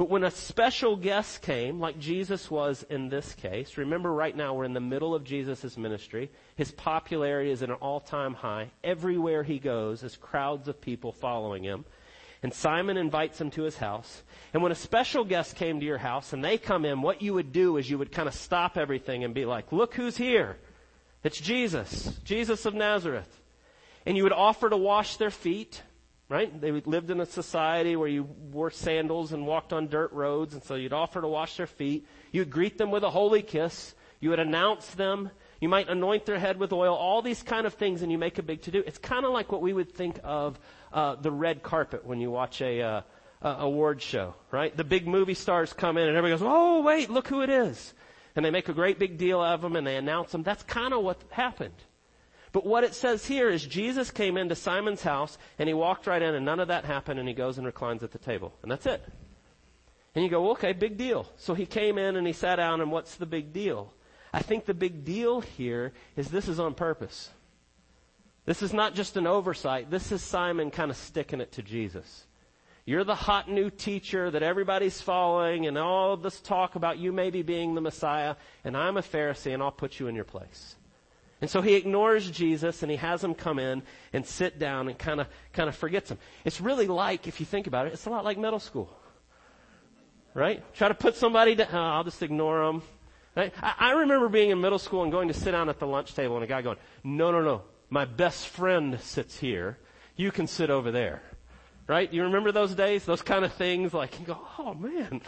But 0.00 0.08
when 0.08 0.24
a 0.24 0.30
special 0.30 0.96
guest 0.96 1.42
came, 1.42 1.78
like 1.78 1.98
Jesus 1.98 2.50
was 2.50 2.86
in 2.88 3.10
this 3.10 3.34
case, 3.34 3.76
remember 3.76 4.10
right 4.10 4.34
now 4.34 4.54
we're 4.54 4.64
in 4.64 4.72
the 4.72 4.80
middle 4.80 5.14
of 5.14 5.24
Jesus' 5.24 5.76
ministry. 5.76 6.30
His 6.56 6.70
popularity 6.70 7.50
is 7.50 7.62
at 7.62 7.68
an 7.68 7.74
all-time 7.74 8.32
high. 8.32 8.70
Everywhere 8.82 9.42
he 9.42 9.58
goes, 9.58 10.00
there's 10.00 10.16
crowds 10.16 10.68
of 10.68 10.80
people 10.80 11.12
following 11.12 11.62
him. 11.62 11.84
And 12.42 12.50
Simon 12.50 12.96
invites 12.96 13.38
him 13.38 13.50
to 13.50 13.62
his 13.64 13.76
house. 13.76 14.22
And 14.54 14.62
when 14.62 14.72
a 14.72 14.74
special 14.74 15.22
guest 15.22 15.56
came 15.56 15.80
to 15.80 15.86
your 15.86 15.98
house 15.98 16.32
and 16.32 16.42
they 16.42 16.56
come 16.56 16.86
in, 16.86 17.02
what 17.02 17.20
you 17.20 17.34
would 17.34 17.52
do 17.52 17.76
is 17.76 17.90
you 17.90 17.98
would 17.98 18.10
kind 18.10 18.26
of 18.26 18.32
stop 18.32 18.78
everything 18.78 19.22
and 19.22 19.34
be 19.34 19.44
like, 19.44 19.70
look 19.70 19.92
who's 19.92 20.16
here. 20.16 20.56
It's 21.24 21.38
Jesus. 21.38 22.18
Jesus 22.24 22.64
of 22.64 22.72
Nazareth. 22.72 23.28
And 24.06 24.16
you 24.16 24.22
would 24.22 24.32
offer 24.32 24.70
to 24.70 24.78
wash 24.78 25.18
their 25.18 25.30
feet, 25.30 25.82
right? 26.30 26.60
They 26.60 26.70
lived 26.70 27.10
in 27.10 27.20
a 27.20 27.26
society 27.26 27.96
where 27.96 28.08
you 28.08 28.22
wore 28.22 28.70
sandals 28.70 29.32
and 29.32 29.46
walked 29.48 29.72
on 29.72 29.88
dirt 29.88 30.12
roads, 30.12 30.54
and 30.54 30.62
so 30.62 30.76
you'd 30.76 30.92
offer 30.92 31.20
to 31.20 31.26
wash 31.26 31.56
their 31.56 31.66
feet. 31.66 32.06
You'd 32.30 32.50
greet 32.50 32.78
them 32.78 32.92
with 32.92 33.02
a 33.02 33.10
holy 33.10 33.42
kiss. 33.42 33.94
You 34.20 34.30
would 34.30 34.38
announce 34.38 34.86
them. 34.90 35.30
You 35.60 35.68
might 35.68 35.88
anoint 35.88 36.26
their 36.26 36.38
head 36.38 36.56
with 36.56 36.72
oil, 36.72 36.94
all 36.94 37.20
these 37.20 37.42
kind 37.42 37.66
of 37.66 37.74
things, 37.74 38.02
and 38.02 38.12
you 38.12 38.16
make 38.16 38.38
a 38.38 38.44
big 38.44 38.62
to 38.62 38.70
do. 38.70 38.82
It's 38.86 38.96
kind 38.96 39.26
of 39.26 39.32
like 39.32 39.50
what 39.50 39.60
we 39.60 39.72
would 39.72 39.92
think 39.92 40.20
of 40.22 40.58
uh, 40.92 41.16
the 41.16 41.32
red 41.32 41.64
carpet 41.64 42.06
when 42.06 42.20
you 42.20 42.30
watch 42.30 42.62
a 42.62 42.80
uh, 42.80 43.00
uh, 43.42 43.56
award 43.58 44.00
show, 44.00 44.34
right? 44.52 44.74
The 44.74 44.84
big 44.84 45.08
movie 45.08 45.34
stars 45.34 45.72
come 45.72 45.98
in, 45.98 46.06
and 46.06 46.16
everybody 46.16 46.40
goes, 46.40 46.48
"Oh, 46.48 46.82
wait, 46.82 47.10
look 47.10 47.26
who 47.26 47.42
it 47.42 47.50
is!" 47.50 47.92
And 48.36 48.44
they 48.44 48.50
make 48.50 48.68
a 48.68 48.72
great 48.72 49.00
big 49.00 49.18
deal 49.18 49.42
of 49.42 49.62
them, 49.62 49.74
and 49.74 49.84
they 49.84 49.96
announce 49.96 50.30
them. 50.30 50.44
That's 50.44 50.62
kind 50.62 50.94
of 50.94 51.02
what 51.02 51.20
happened. 51.30 51.74
But 52.52 52.66
what 52.66 52.84
it 52.84 52.94
says 52.94 53.26
here 53.26 53.48
is 53.48 53.64
Jesus 53.64 54.10
came 54.10 54.36
into 54.36 54.54
Simon's 54.54 55.02
house, 55.02 55.38
and 55.58 55.68
he 55.68 55.74
walked 55.74 56.06
right 56.06 56.20
in, 56.20 56.34
and 56.34 56.44
none 56.44 56.60
of 56.60 56.68
that 56.68 56.84
happened, 56.84 57.20
and 57.20 57.28
he 57.28 57.34
goes 57.34 57.58
and 57.58 57.66
reclines 57.66 58.02
at 58.02 58.10
the 58.10 58.18
table, 58.18 58.52
and 58.62 58.70
that's 58.70 58.86
it. 58.86 59.04
And 60.14 60.24
you 60.24 60.30
go, 60.30 60.50
okay, 60.50 60.72
big 60.72 60.96
deal. 60.96 61.28
So 61.36 61.54
he 61.54 61.66
came 61.66 61.96
in 61.96 62.16
and 62.16 62.26
he 62.26 62.32
sat 62.32 62.56
down, 62.56 62.80
and 62.80 62.90
what's 62.90 63.14
the 63.14 63.26
big 63.26 63.52
deal? 63.52 63.92
I 64.32 64.42
think 64.42 64.64
the 64.64 64.74
big 64.74 65.04
deal 65.04 65.40
here 65.40 65.92
is 66.16 66.28
this 66.28 66.48
is 66.48 66.58
on 66.58 66.74
purpose. 66.74 67.30
This 68.46 68.62
is 68.62 68.72
not 68.72 68.94
just 68.94 69.16
an 69.16 69.26
oversight. 69.26 69.90
This 69.90 70.10
is 70.10 70.22
Simon 70.22 70.70
kind 70.70 70.90
of 70.90 70.96
sticking 70.96 71.40
it 71.40 71.52
to 71.52 71.62
Jesus. 71.62 72.26
You're 72.84 73.04
the 73.04 73.14
hot 73.14 73.48
new 73.48 73.70
teacher 73.70 74.30
that 74.30 74.42
everybody's 74.42 75.00
following 75.00 75.66
and 75.66 75.78
all 75.78 76.16
this 76.16 76.40
talk 76.40 76.74
about 76.74 76.98
you 76.98 77.12
maybe 77.12 77.42
being 77.42 77.74
the 77.74 77.80
Messiah 77.80 78.34
and 78.64 78.76
I'm 78.76 78.96
a 78.96 79.02
Pharisee 79.02 79.54
and 79.54 79.62
I'll 79.62 79.70
put 79.70 80.00
you 80.00 80.08
in 80.08 80.16
your 80.16 80.24
place. 80.24 80.74
And 81.40 81.48
so 81.48 81.62
he 81.62 81.74
ignores 81.74 82.30
Jesus 82.30 82.82
and 82.82 82.90
he 82.90 82.98
has 82.98 83.24
him 83.24 83.34
come 83.34 83.58
in 83.58 83.82
and 84.12 84.26
sit 84.26 84.58
down 84.58 84.88
and 84.88 84.98
kind 84.98 85.20
of, 85.20 85.28
kind 85.52 85.68
of 85.68 85.76
forgets 85.76 86.10
him. 86.10 86.18
It's 86.44 86.60
really 86.60 86.86
like, 86.86 87.26
if 87.26 87.40
you 87.40 87.46
think 87.46 87.66
about 87.66 87.86
it, 87.86 87.94
it's 87.94 88.06
a 88.06 88.10
lot 88.10 88.24
like 88.24 88.36
middle 88.36 88.60
school. 88.60 88.94
Right? 90.34 90.62
Try 90.74 90.88
to 90.88 90.94
put 90.94 91.16
somebody 91.16 91.54
down, 91.54 91.68
oh, 91.72 91.78
I'll 91.78 92.04
just 92.04 92.22
ignore 92.22 92.66
them. 92.66 92.82
Right? 93.34 93.52
I, 93.62 93.74
I 93.78 93.90
remember 93.92 94.28
being 94.28 94.50
in 94.50 94.60
middle 94.60 94.78
school 94.78 95.02
and 95.02 95.10
going 95.10 95.28
to 95.28 95.34
sit 95.34 95.52
down 95.52 95.68
at 95.68 95.78
the 95.78 95.86
lunch 95.86 96.14
table 96.14 96.36
and 96.36 96.44
a 96.44 96.46
guy 96.46 96.62
going, 96.62 96.78
no, 97.02 97.32
no, 97.32 97.40
no, 97.40 97.62
my 97.88 98.04
best 98.04 98.48
friend 98.48 99.00
sits 99.00 99.38
here. 99.38 99.78
You 100.16 100.30
can 100.30 100.46
sit 100.46 100.68
over 100.68 100.90
there. 100.90 101.22
Right? 101.86 102.12
You 102.12 102.24
remember 102.24 102.52
those 102.52 102.74
days? 102.74 103.04
Those 103.04 103.22
kind 103.22 103.44
of 103.44 103.52
things 103.54 103.94
like 103.94 104.20
you 104.20 104.26
go, 104.26 104.38
oh 104.58 104.74
man. 104.74 105.22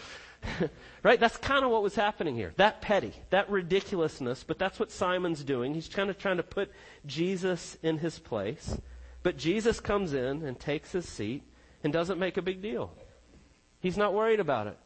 right? 1.03 1.19
That's 1.19 1.37
kind 1.37 1.65
of 1.65 1.71
what 1.71 1.83
was 1.83 1.95
happening 1.95 2.35
here. 2.35 2.53
That 2.57 2.81
petty, 2.81 3.13
that 3.31 3.51
ridiculousness, 3.51 4.45
but 4.45 4.59
that's 4.59 4.79
what 4.79 4.91
Simon's 4.91 5.45
doing. 5.45 5.75
He's 5.75 5.89
kind 5.89 6.11
of 6.11 6.19
trying 6.19 6.39
to 6.39 6.43
put 6.43 6.71
Jesus 7.07 7.77
in 7.83 7.99
his 7.99 8.19
place. 8.19 8.79
But 9.23 9.37
Jesus 9.37 9.81
comes 9.81 10.15
in 10.15 10.43
and 10.43 10.59
takes 10.59 10.93
his 10.93 11.09
seat 11.09 11.43
and 11.85 11.93
doesn't 11.93 12.19
make 12.19 12.37
a 12.37 12.43
big 12.43 12.61
deal. 12.61 12.93
He's 13.81 13.97
not 13.97 14.15
worried 14.15 14.41
about 14.41 14.67
it. 14.67 14.79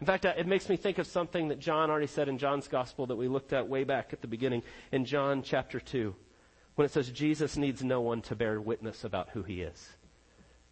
In 0.00 0.06
fact, 0.06 0.26
it 0.26 0.46
makes 0.46 0.68
me 0.68 0.76
think 0.76 0.98
of 0.98 1.06
something 1.06 1.48
that 1.48 1.58
John 1.58 1.90
already 1.90 2.06
said 2.06 2.28
in 2.28 2.36
John's 2.36 2.68
gospel 2.68 3.06
that 3.06 3.16
we 3.16 3.28
looked 3.28 3.54
at 3.54 3.68
way 3.68 3.84
back 3.84 4.12
at 4.12 4.20
the 4.20 4.26
beginning 4.26 4.62
in 4.92 5.06
John 5.06 5.42
chapter 5.42 5.80
2, 5.80 6.14
when 6.74 6.84
it 6.84 6.92
says 6.92 7.08
Jesus 7.10 7.56
needs 7.56 7.82
no 7.82 8.02
one 8.02 8.20
to 8.22 8.36
bear 8.36 8.60
witness 8.60 9.04
about 9.04 9.30
who 9.30 9.42
he 9.42 9.62
is. 9.62 9.96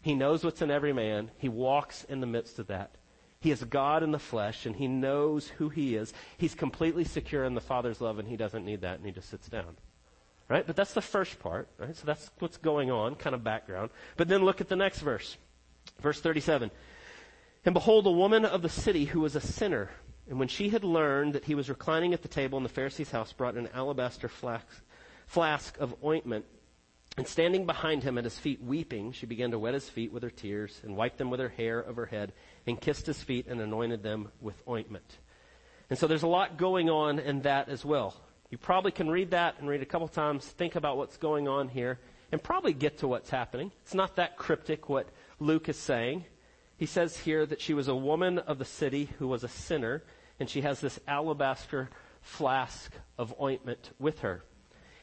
He 0.01 0.13
knows 0.13 0.43
what's 0.43 0.61
in 0.61 0.69
every 0.69 0.93
man. 0.93 1.31
He 1.39 1.49
walks 1.49 2.03
in 2.03 2.19
the 2.19 2.27
midst 2.27 2.59
of 2.59 2.67
that. 2.67 2.91
He 3.39 3.51
is 3.51 3.63
God 3.63 4.01
in 4.01 4.11
the 4.11 4.19
flesh 4.19 4.65
and 4.65 4.75
he 4.75 4.87
knows 4.87 5.47
who 5.47 5.69
he 5.69 5.95
is. 5.95 6.13
He's 6.37 6.55
completely 6.55 7.03
secure 7.03 7.43
in 7.43 7.53
the 7.53 7.61
Father's 7.61 8.01
love 8.01 8.19
and 8.19 8.27
he 8.27 8.37
doesn't 8.37 8.65
need 8.65 8.81
that 8.81 8.97
and 8.97 9.05
he 9.05 9.11
just 9.11 9.29
sits 9.29 9.47
down. 9.47 9.77
Right? 10.47 10.65
But 10.65 10.75
that's 10.75 10.93
the 10.93 11.01
first 11.01 11.39
part, 11.39 11.67
right? 11.77 11.95
So 11.95 12.05
that's 12.05 12.29
what's 12.39 12.57
going 12.57 12.91
on, 12.91 13.15
kind 13.15 13.33
of 13.33 13.43
background. 13.43 13.89
But 14.15 14.27
then 14.27 14.45
look 14.45 14.61
at 14.61 14.69
the 14.69 14.75
next 14.75 14.99
verse. 14.99 15.37
Verse 16.01 16.19
37. 16.21 16.69
And 17.65 17.73
behold, 17.73 18.05
a 18.05 18.11
woman 18.11 18.45
of 18.45 18.61
the 18.61 18.69
city 18.69 19.05
who 19.05 19.21
was 19.21 19.35
a 19.35 19.41
sinner, 19.41 19.89
and 20.29 20.37
when 20.37 20.47
she 20.47 20.69
had 20.69 20.83
learned 20.83 21.33
that 21.33 21.45
he 21.45 21.55
was 21.55 21.67
reclining 21.67 22.13
at 22.13 22.21
the 22.21 22.27
table 22.27 22.57
in 22.57 22.63
the 22.63 22.69
Pharisee's 22.69 23.09
house, 23.09 23.33
brought 23.33 23.55
an 23.55 23.69
alabaster 23.73 24.27
flask, 24.27 24.67
flask 25.25 25.75
of 25.79 25.95
ointment, 26.03 26.45
and 27.17 27.27
standing 27.27 27.65
behind 27.65 28.03
him 28.03 28.17
at 28.17 28.23
his 28.23 28.37
feet 28.37 28.61
weeping, 28.61 29.11
she 29.13 29.25
began 29.25 29.51
to 29.51 29.59
wet 29.59 29.73
his 29.73 29.89
feet 29.89 30.11
with 30.11 30.23
her 30.23 30.29
tears, 30.29 30.81
and 30.83 30.97
wiped 30.97 31.17
them 31.17 31.29
with 31.29 31.39
her 31.39 31.49
hair 31.49 31.79
of 31.79 31.95
her 31.95 32.05
head, 32.07 32.33
and 32.67 32.81
kissed 32.81 33.05
his 33.05 33.21
feet 33.21 33.47
and 33.47 33.61
anointed 33.61 34.03
them 34.03 34.29
with 34.41 34.61
ointment. 34.67 35.17
And 35.89 35.97
so 35.97 36.07
there's 36.07 36.23
a 36.23 36.27
lot 36.27 36.57
going 36.57 36.89
on 36.89 37.19
in 37.19 37.41
that 37.43 37.69
as 37.69 37.85
well. 37.85 38.15
You 38.49 38.57
probably 38.57 38.91
can 38.91 39.09
read 39.09 39.31
that 39.31 39.55
and 39.59 39.69
read 39.69 39.81
a 39.81 39.85
couple 39.85 40.07
times, 40.07 40.45
think 40.45 40.75
about 40.75 40.97
what's 40.97 41.17
going 41.17 41.47
on 41.47 41.69
here, 41.69 41.99
and 42.31 42.41
probably 42.41 42.73
get 42.73 42.97
to 42.99 43.07
what's 43.07 43.29
happening. 43.29 43.71
It's 43.83 43.93
not 43.93 44.17
that 44.17 44.37
cryptic 44.37 44.89
what 44.89 45.07
Luke 45.39 45.69
is 45.69 45.77
saying. 45.77 46.25
He 46.77 46.85
says 46.85 47.15
here 47.17 47.45
that 47.45 47.61
she 47.61 47.73
was 47.73 47.87
a 47.87 47.95
woman 47.95 48.39
of 48.39 48.57
the 48.57 48.65
city 48.65 49.09
who 49.19 49.27
was 49.27 49.43
a 49.43 49.49
sinner. 49.49 50.03
and 50.39 50.49
she 50.49 50.61
has 50.61 50.81
this 50.81 50.99
alabaster 51.07 51.89
flask 52.21 52.91
of 53.17 53.33
ointment 53.39 53.91
with 53.99 54.19
her. 54.19 54.43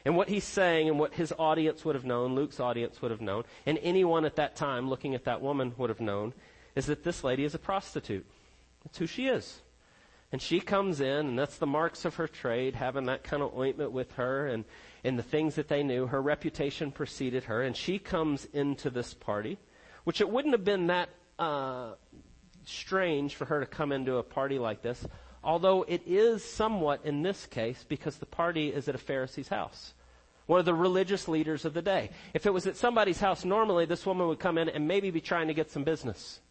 And 0.05 0.17
what 0.17 0.27
he's 0.27 0.43
saying 0.43 0.89
and 0.89 0.99
what 0.99 1.13
his 1.13 1.33
audience 1.39 1.85
would 1.85 1.95
have 1.95 2.05
known, 2.05 2.35
Luke's 2.35 2.59
audience 2.59 3.01
would 3.01 3.11
have 3.11 3.21
known, 3.21 3.43
and 3.65 3.79
anyone 3.81 4.25
at 4.25 4.35
that 4.35 4.55
time 4.55 4.89
looking 4.89 5.15
at 5.15 5.25
that 5.25 5.41
woman 5.41 5.73
would 5.77 5.89
have 5.89 6.01
known, 6.01 6.33
is 6.75 6.87
that 6.87 7.03
this 7.03 7.23
lady 7.23 7.45
is 7.45 7.55
a 7.55 7.59
prostitute. 7.59 8.25
That's 8.83 8.97
who 8.97 9.07
she 9.07 9.27
is. 9.27 9.61
And 10.31 10.41
she 10.41 10.59
comes 10.59 10.99
in, 10.99 11.27
and 11.27 11.39
that's 11.39 11.57
the 11.57 11.67
marks 11.67 12.05
of 12.05 12.15
her 12.15 12.27
trade, 12.27 12.75
having 12.75 13.05
that 13.05 13.23
kind 13.23 13.43
of 13.43 13.55
ointment 13.55 13.91
with 13.91 14.11
her 14.13 14.47
and, 14.47 14.65
and 15.03 15.17
the 15.17 15.23
things 15.23 15.55
that 15.55 15.67
they 15.67 15.83
knew. 15.83 16.07
Her 16.07 16.21
reputation 16.21 16.91
preceded 16.91 17.43
her, 17.45 17.61
and 17.61 17.77
she 17.77 17.99
comes 17.99 18.45
into 18.45 18.89
this 18.89 19.13
party, 19.13 19.59
which 20.03 20.21
it 20.21 20.29
wouldn't 20.29 20.53
have 20.53 20.65
been 20.65 20.87
that 20.87 21.09
uh, 21.37 21.93
strange 22.65 23.35
for 23.35 23.45
her 23.45 23.59
to 23.59 23.67
come 23.67 23.91
into 23.91 24.17
a 24.17 24.23
party 24.23 24.57
like 24.57 24.81
this, 24.81 25.05
although 25.43 25.83
it 25.83 26.01
is 26.05 26.43
somewhat 26.43 27.01
in 27.03 27.21
this 27.21 27.45
case 27.45 27.85
because 27.87 28.17
the 28.17 28.25
party 28.25 28.69
is 28.69 28.87
at 28.87 28.95
a 28.95 28.99
Pharisee's 28.99 29.49
house. 29.49 29.93
One 30.45 30.59
of 30.59 30.65
the 30.65 30.73
religious 30.73 31.27
leaders 31.27 31.65
of 31.65 31.73
the 31.73 31.81
day. 31.81 32.09
If 32.33 32.45
it 32.45 32.53
was 32.53 32.67
at 32.67 32.75
somebody's 32.75 33.19
house, 33.19 33.45
normally 33.45 33.85
this 33.85 34.05
woman 34.05 34.27
would 34.27 34.39
come 34.39 34.57
in 34.57 34.69
and 34.69 34.87
maybe 34.87 35.09
be 35.09 35.21
trying 35.21 35.47
to 35.47 35.53
get 35.53 35.71
some 35.71 35.83
business. 35.83 36.41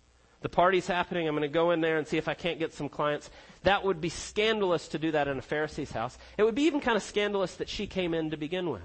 The 0.40 0.48
party's 0.48 0.86
happening. 0.86 1.28
I'm 1.28 1.34
going 1.36 1.42
to 1.42 1.48
go 1.48 1.70
in 1.70 1.80
there 1.80 1.98
and 1.98 2.06
see 2.06 2.16
if 2.16 2.26
I 2.26 2.34
can't 2.34 2.58
get 2.58 2.74
some 2.74 2.88
clients. 2.88 3.30
That 3.62 3.84
would 3.84 4.00
be 4.00 4.08
scandalous 4.08 4.88
to 4.88 4.98
do 4.98 5.12
that 5.12 5.28
in 5.28 5.38
a 5.38 5.42
Pharisee's 5.42 5.92
house. 5.92 6.18
It 6.36 6.42
would 6.42 6.54
be 6.54 6.64
even 6.64 6.80
kind 6.80 6.96
of 6.96 7.02
scandalous 7.02 7.56
that 7.56 7.68
she 7.68 7.86
came 7.86 8.12
in 8.12 8.30
to 8.30 8.36
begin 8.36 8.70
with. 8.70 8.82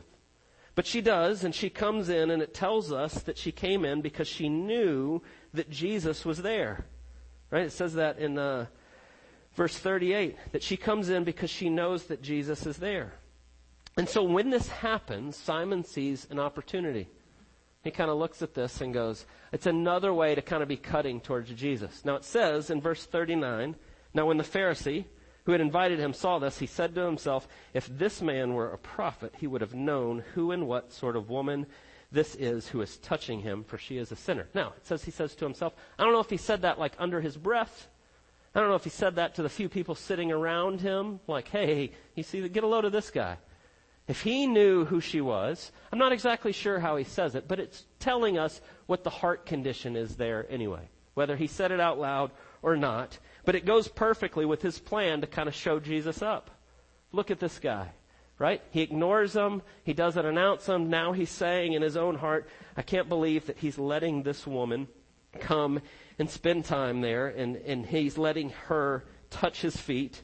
But 0.76 0.86
she 0.86 1.02
does, 1.02 1.44
and 1.44 1.56
she 1.56 1.72
comes 1.72 2.10
in, 2.10 2.30
and 2.30 2.44
it 2.44 2.54
tells 2.54 2.92
us 2.92 3.16
that 3.24 3.40
she 3.40 3.52
came 3.52 3.84
in 3.84 4.02
because 4.02 4.28
she 4.28 4.48
knew 4.48 5.24
that 5.54 5.72
Jesus 5.72 6.24
was 6.24 6.44
there. 6.44 6.86
Right? 7.50 7.66
It 7.66 7.72
says 7.72 7.96
that 7.96 8.20
in 8.20 8.38
uh, 8.38 8.68
verse 9.58 9.78
38, 9.78 10.38
that 10.54 10.64
she 10.64 10.78
comes 10.78 11.10
in 11.10 11.26
because 11.26 11.50
she 11.50 11.70
knows 11.70 12.06
that 12.06 12.22
Jesus 12.22 12.66
is 12.66 12.78
there. 12.78 13.14
And 13.98 14.08
so 14.08 14.24
when 14.24 14.52
this 14.52 14.70
happens, 14.70 15.36
Simon 15.36 15.84
sees 15.84 16.28
an 16.30 16.40
opportunity. 16.40 17.10
He 17.84 17.92
kind 17.92 18.12
of 18.12 18.18
looks 18.18 18.42
at 18.42 18.54
this 18.54 18.80
and 18.80 18.94
goes, 18.94 19.26
it's 19.52 19.66
another 19.66 20.14
way 20.14 20.36
to 20.36 20.42
kind 20.42 20.62
of 20.62 20.70
be 20.70 20.78
cutting 20.78 21.20
towards 21.20 21.52
Jesus. 21.52 22.06
Now 22.06 22.16
it 22.16 22.24
says 22.24 22.70
in 22.70 22.80
verse 22.80 23.06
39, 23.06 23.76
now 24.14 24.26
when 24.28 24.38
the 24.38 24.44
Pharisee 24.44 25.06
who 25.46 25.54
had 25.54 25.62
invited 25.62 25.98
him 25.98 26.14
saw 26.14 26.38
this, 26.38 26.60
he 26.60 26.68
said 26.68 26.94
to 26.94 27.06
himself, 27.06 27.48
if 27.74 27.88
this 27.88 28.22
man 28.22 28.54
were 28.54 28.72
a 28.72 28.78
prophet, 28.78 29.34
he 29.38 29.48
would 29.48 29.62
have 29.62 29.74
known 29.74 30.24
who 30.34 30.52
and 30.52 30.68
what 30.68 30.94
sort 30.94 31.16
of 31.16 31.30
woman 31.30 31.66
this 32.12 32.36
is 32.36 32.68
who 32.68 32.82
is 32.82 32.98
touching 32.98 33.40
him, 33.40 33.64
for 33.64 33.78
she 33.78 33.98
is 33.98 34.12
a 34.12 34.16
sinner. 34.16 34.48
Now, 34.54 34.74
it 34.78 34.86
says 34.86 35.04
he 35.04 35.12
says 35.12 35.36
to 35.36 35.46
himself, 35.46 35.74
I 35.98 36.04
don't 36.04 36.14
know 36.14 36.20
if 36.20 36.30
he 36.30 36.38
said 36.38 36.62
that 36.62 36.80
like 36.80 36.94
under 37.00 37.22
his 37.22 37.36
breath. 37.36 37.88
I 38.58 38.60
don't 38.60 38.70
know 38.70 38.76
if 38.76 38.86
he 38.86 38.90
said 38.90 39.18
that 39.18 39.36
to 39.36 39.44
the 39.44 39.50
few 39.50 39.70
people 39.70 39.94
sitting 39.94 40.32
around 40.32 40.82
him, 40.82 41.20
like, 41.28 41.48
hey, 41.48 41.92
you 42.16 42.24
see, 42.24 42.50
get 42.50 42.64
a 42.64 42.68
load 42.68 42.86
of 42.86 42.92
this 42.92 43.12
guy. 43.12 43.38
If 44.08 44.22
he 44.22 44.48
knew 44.48 44.84
who 44.84 45.00
she 45.00 45.22
was, 45.22 45.72
I'm 45.92 46.00
not 46.00 46.12
exactly 46.12 46.54
sure 46.54 46.80
how 46.80 46.96
he 46.98 47.04
says 47.04 47.36
it, 47.36 47.48
but 47.48 47.60
it's 47.60 47.86
telling 48.00 48.40
us 48.40 48.60
what 48.88 49.04
the 49.04 49.12
heart 49.12 49.46
condition 49.46 49.96
is 49.96 50.16
there 50.16 50.48
anyway, 50.50 50.90
whether 51.14 51.36
he 51.36 51.46
said 51.46 51.72
it 51.72 51.80
out 51.80 52.00
loud 52.00 52.32
or 52.64 52.76
not. 52.76 53.20
But 53.46 53.54
it 53.54 53.64
goes 53.64 53.88
perfectly 53.88 54.44
with 54.44 54.64
his 54.64 54.80
plan 54.80 55.22
to 55.22 55.28
kind 55.28 55.48
of 55.48 55.54
show 55.54 55.80
Jesus 55.80 56.24
up. 56.24 56.50
Look 57.12 57.30
at 57.30 57.40
this 57.40 57.60
guy, 57.60 57.92
right? 58.40 58.64
He 58.72 58.82
ignores 58.82 59.36
him. 59.36 59.62
He 59.84 59.94
doesn't 59.94 60.26
announce 60.26 60.66
him. 60.66 60.90
Now 60.90 61.12
he's 61.12 61.30
saying 61.30 61.74
in 61.74 61.84
his 61.84 61.96
own 61.96 62.16
heart, 62.16 62.50
I 62.76 62.82
can't 62.82 63.08
believe 63.08 63.46
that 63.46 63.60
he's 63.60 63.78
letting 63.78 64.24
this 64.24 64.48
woman 64.48 64.88
come 65.40 65.82
and 66.20 66.30
spend 66.30 66.66
time 66.66 67.02
there 67.02 67.28
and, 67.28 67.56
and 67.58 67.86
he's 67.86 68.18
letting 68.18 68.50
her 68.68 69.06
touch 69.30 69.62
his 69.62 69.76
feet. 69.78 70.22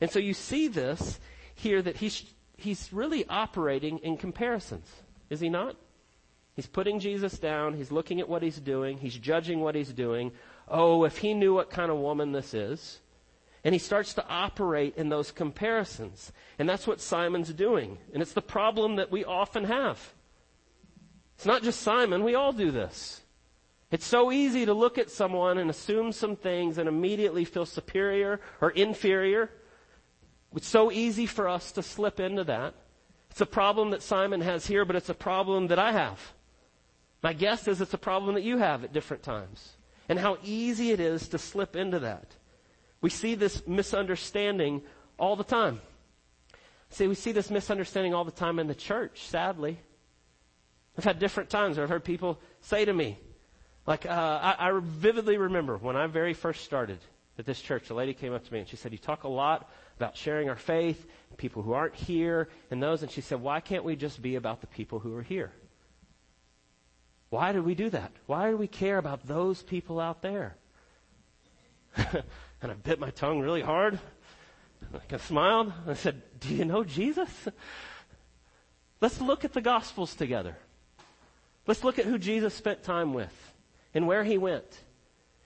And 0.00 0.10
so 0.10 0.18
you 0.18 0.34
see 0.34 0.68
this 0.68 1.18
here 1.54 1.82
that 1.82 1.96
he's 1.96 2.24
he's 2.56 2.92
really 2.92 3.26
operating 3.28 3.98
in 3.98 4.16
comparisons, 4.16 4.90
is 5.30 5.40
he 5.40 5.48
not? 5.48 5.76
He's 6.54 6.66
putting 6.66 7.00
Jesus 7.00 7.38
down. 7.38 7.74
He's 7.74 7.90
looking 7.90 8.20
at 8.20 8.28
what 8.28 8.42
he's 8.42 8.60
doing. 8.60 8.98
He's 8.98 9.16
judging 9.16 9.60
what 9.60 9.74
he's 9.74 9.92
doing. 9.92 10.30
Oh, 10.68 11.04
if 11.04 11.18
he 11.18 11.34
knew 11.34 11.52
what 11.52 11.70
kind 11.70 11.90
of 11.90 11.98
woman 11.98 12.32
this 12.32 12.54
is. 12.54 13.00
And 13.64 13.74
he 13.74 13.78
starts 13.78 14.14
to 14.14 14.28
operate 14.28 14.94
in 14.96 15.08
those 15.08 15.32
comparisons. 15.32 16.32
And 16.58 16.68
that's 16.68 16.86
what 16.86 17.00
Simon's 17.00 17.52
doing. 17.52 17.98
And 18.12 18.22
it's 18.22 18.34
the 18.34 18.42
problem 18.42 18.96
that 18.96 19.10
we 19.10 19.24
often 19.24 19.64
have. 19.64 20.12
It's 21.34 21.46
not 21.46 21.62
just 21.62 21.80
Simon. 21.80 22.22
We 22.22 22.36
all 22.36 22.52
do 22.52 22.70
this. 22.70 23.22
It's 23.94 24.04
so 24.06 24.32
easy 24.32 24.66
to 24.66 24.74
look 24.74 24.98
at 24.98 25.08
someone 25.08 25.56
and 25.56 25.70
assume 25.70 26.10
some 26.10 26.34
things 26.34 26.78
and 26.78 26.88
immediately 26.88 27.44
feel 27.44 27.64
superior 27.64 28.40
or 28.60 28.70
inferior 28.70 29.50
it's 30.54 30.68
so 30.68 30.92
easy 30.92 31.26
for 31.26 31.48
us 31.48 31.72
to 31.72 31.82
slip 31.82 32.20
into 32.20 32.44
that. 32.44 32.74
It's 33.30 33.40
a 33.40 33.46
problem 33.46 33.90
that 33.90 34.02
Simon 34.02 34.40
has 34.40 34.66
here, 34.66 34.84
but 34.84 34.96
it's 34.96 35.08
a 35.08 35.14
problem 35.14 35.66
that 35.68 35.78
I 35.78 35.92
have. 35.92 36.20
My 37.22 37.32
guess 37.32 37.66
is 37.66 37.80
it's 37.80 37.94
a 37.94 37.98
problem 37.98 38.34
that 38.36 38.44
you 38.44 38.58
have 38.58 38.84
at 38.84 38.92
different 38.92 39.22
times. 39.22 39.76
And 40.08 40.18
how 40.18 40.38
easy 40.44 40.92
it 40.92 41.00
is 41.00 41.28
to 41.30 41.38
slip 41.38 41.74
into 41.74 41.98
that. 42.00 42.36
We 43.00 43.10
see 43.10 43.34
this 43.34 43.66
misunderstanding 43.66 44.82
all 45.18 45.34
the 45.34 45.44
time. 45.44 45.80
See, 46.90 47.08
we 47.08 47.14
see 47.16 47.32
this 47.32 47.50
misunderstanding 47.50 48.14
all 48.14 48.24
the 48.24 48.30
time 48.30 48.58
in 48.58 48.68
the 48.68 48.74
church, 48.74 49.26
sadly. 49.26 49.80
I've 50.96 51.04
had 51.04 51.18
different 51.18 51.50
times 51.50 51.76
where 51.76 51.84
I've 51.84 51.90
heard 51.90 52.04
people 52.04 52.38
say 52.60 52.84
to 52.84 52.92
me, 52.92 53.18
like, 53.86 54.06
uh, 54.06 54.10
I, 54.10 54.70
I 54.70 54.80
vividly 54.82 55.36
remember 55.36 55.76
when 55.76 55.96
I 55.96 56.06
very 56.06 56.34
first 56.34 56.64
started 56.64 56.98
at 57.38 57.46
this 57.46 57.60
church, 57.60 57.90
a 57.90 57.94
lady 57.94 58.14
came 58.14 58.32
up 58.32 58.44
to 58.44 58.52
me 58.52 58.60
and 58.60 58.68
she 58.68 58.76
said, 58.76 58.92
You 58.92 58.98
talk 58.98 59.24
a 59.24 59.28
lot 59.28 59.68
about 59.96 60.16
sharing 60.16 60.48
our 60.48 60.56
faith, 60.56 61.06
people 61.36 61.62
who 61.62 61.72
aren't 61.72 61.94
here, 61.94 62.48
and 62.70 62.82
those. 62.82 63.02
And 63.02 63.10
she 63.10 63.20
said, 63.20 63.40
Why 63.40 63.60
can't 63.60 63.84
we 63.84 63.96
just 63.96 64.22
be 64.22 64.36
about 64.36 64.60
the 64.60 64.66
people 64.68 65.00
who 65.00 65.14
are 65.16 65.22
here? 65.22 65.52
Why 67.30 67.52
do 67.52 67.62
we 67.62 67.74
do 67.74 67.90
that? 67.90 68.12
Why 68.26 68.50
do 68.50 68.56
we 68.56 68.68
care 68.68 68.98
about 68.98 69.26
those 69.26 69.62
people 69.62 69.98
out 69.98 70.22
there? 70.22 70.56
and 71.96 72.22
I 72.62 72.74
bit 72.74 73.00
my 73.00 73.10
tongue 73.10 73.40
really 73.40 73.62
hard. 73.62 73.98
I 75.10 75.16
smiled. 75.16 75.72
I 75.88 75.94
said, 75.94 76.22
Do 76.38 76.54
you 76.54 76.64
know 76.64 76.84
Jesus? 76.84 77.48
Let's 79.00 79.20
look 79.20 79.44
at 79.44 79.52
the 79.52 79.60
Gospels 79.60 80.14
together. 80.14 80.56
Let's 81.66 81.82
look 81.82 81.98
at 81.98 82.04
who 82.04 82.18
Jesus 82.18 82.54
spent 82.54 82.84
time 82.84 83.12
with 83.12 83.53
and 83.94 84.06
where 84.06 84.24
he 84.24 84.38
went. 84.38 84.84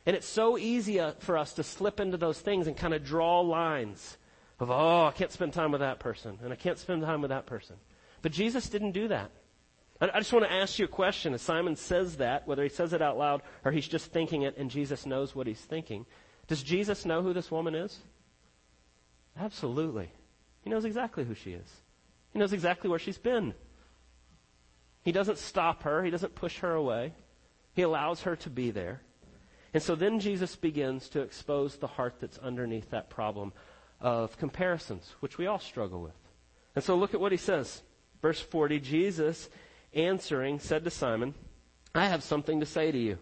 And 0.06 0.16
it's 0.16 0.26
so 0.26 0.56
easy 0.56 1.00
uh, 1.00 1.12
for 1.18 1.36
us 1.36 1.52
to 1.54 1.62
slip 1.62 2.00
into 2.00 2.16
those 2.16 2.40
things 2.40 2.66
and 2.66 2.76
kind 2.76 2.94
of 2.94 3.04
draw 3.04 3.40
lines 3.40 4.16
of, 4.58 4.70
oh, 4.70 5.06
I 5.06 5.12
can't 5.12 5.30
spend 5.30 5.52
time 5.52 5.70
with 5.70 5.80
that 5.80 6.00
person, 6.00 6.38
and 6.42 6.52
I 6.52 6.56
can't 6.56 6.78
spend 6.78 7.02
time 7.02 7.20
with 7.20 7.28
that 7.28 7.46
person. 7.46 7.76
But 8.22 8.32
Jesus 8.32 8.68
didn't 8.68 8.92
do 8.92 9.08
that. 9.08 9.30
I, 10.00 10.10
I 10.14 10.18
just 10.18 10.32
want 10.32 10.46
to 10.46 10.52
ask 10.52 10.78
you 10.78 10.86
a 10.86 10.88
question. 10.88 11.34
As 11.34 11.42
Simon 11.42 11.76
says 11.76 12.16
that, 12.16 12.48
whether 12.48 12.62
he 12.62 12.68
says 12.68 12.92
it 12.92 13.02
out 13.02 13.18
loud 13.18 13.42
or 13.64 13.72
he's 13.72 13.86
just 13.86 14.10
thinking 14.12 14.42
it 14.42 14.56
and 14.56 14.70
Jesus 14.70 15.06
knows 15.06 15.34
what 15.34 15.46
he's 15.46 15.60
thinking, 15.60 16.06
does 16.46 16.62
Jesus 16.62 17.04
know 17.04 17.22
who 17.22 17.32
this 17.32 17.50
woman 17.50 17.74
is? 17.74 17.98
Absolutely. 19.38 20.10
He 20.62 20.70
knows 20.70 20.84
exactly 20.84 21.24
who 21.24 21.34
she 21.34 21.52
is. 21.52 21.70
He 22.32 22.38
knows 22.38 22.52
exactly 22.52 22.90
where 22.90 22.98
she's 22.98 23.18
been. 23.18 23.54
He 25.02 25.12
doesn't 25.12 25.38
stop 25.38 25.82
her. 25.84 26.02
He 26.02 26.10
doesn't 26.10 26.34
push 26.34 26.58
her 26.58 26.72
away. 26.72 27.12
He 27.78 27.82
allows 27.82 28.22
her 28.22 28.34
to 28.34 28.50
be 28.50 28.72
there. 28.72 29.02
And 29.72 29.80
so 29.80 29.94
then 29.94 30.18
Jesus 30.18 30.56
begins 30.56 31.08
to 31.10 31.20
expose 31.20 31.76
the 31.76 31.86
heart 31.86 32.16
that's 32.20 32.36
underneath 32.38 32.90
that 32.90 33.08
problem 33.08 33.52
of 34.00 34.36
comparisons, 34.36 35.14
which 35.20 35.38
we 35.38 35.46
all 35.46 35.60
struggle 35.60 36.02
with. 36.02 36.18
And 36.74 36.82
so 36.82 36.96
look 36.96 37.14
at 37.14 37.20
what 37.20 37.30
he 37.30 37.38
says. 37.38 37.82
Verse 38.20 38.40
40 38.40 38.80
Jesus 38.80 39.48
answering 39.94 40.58
said 40.58 40.82
to 40.82 40.90
Simon, 40.90 41.34
I 41.94 42.08
have 42.08 42.24
something 42.24 42.58
to 42.58 42.66
say 42.66 42.90
to 42.90 42.98
you. 42.98 43.16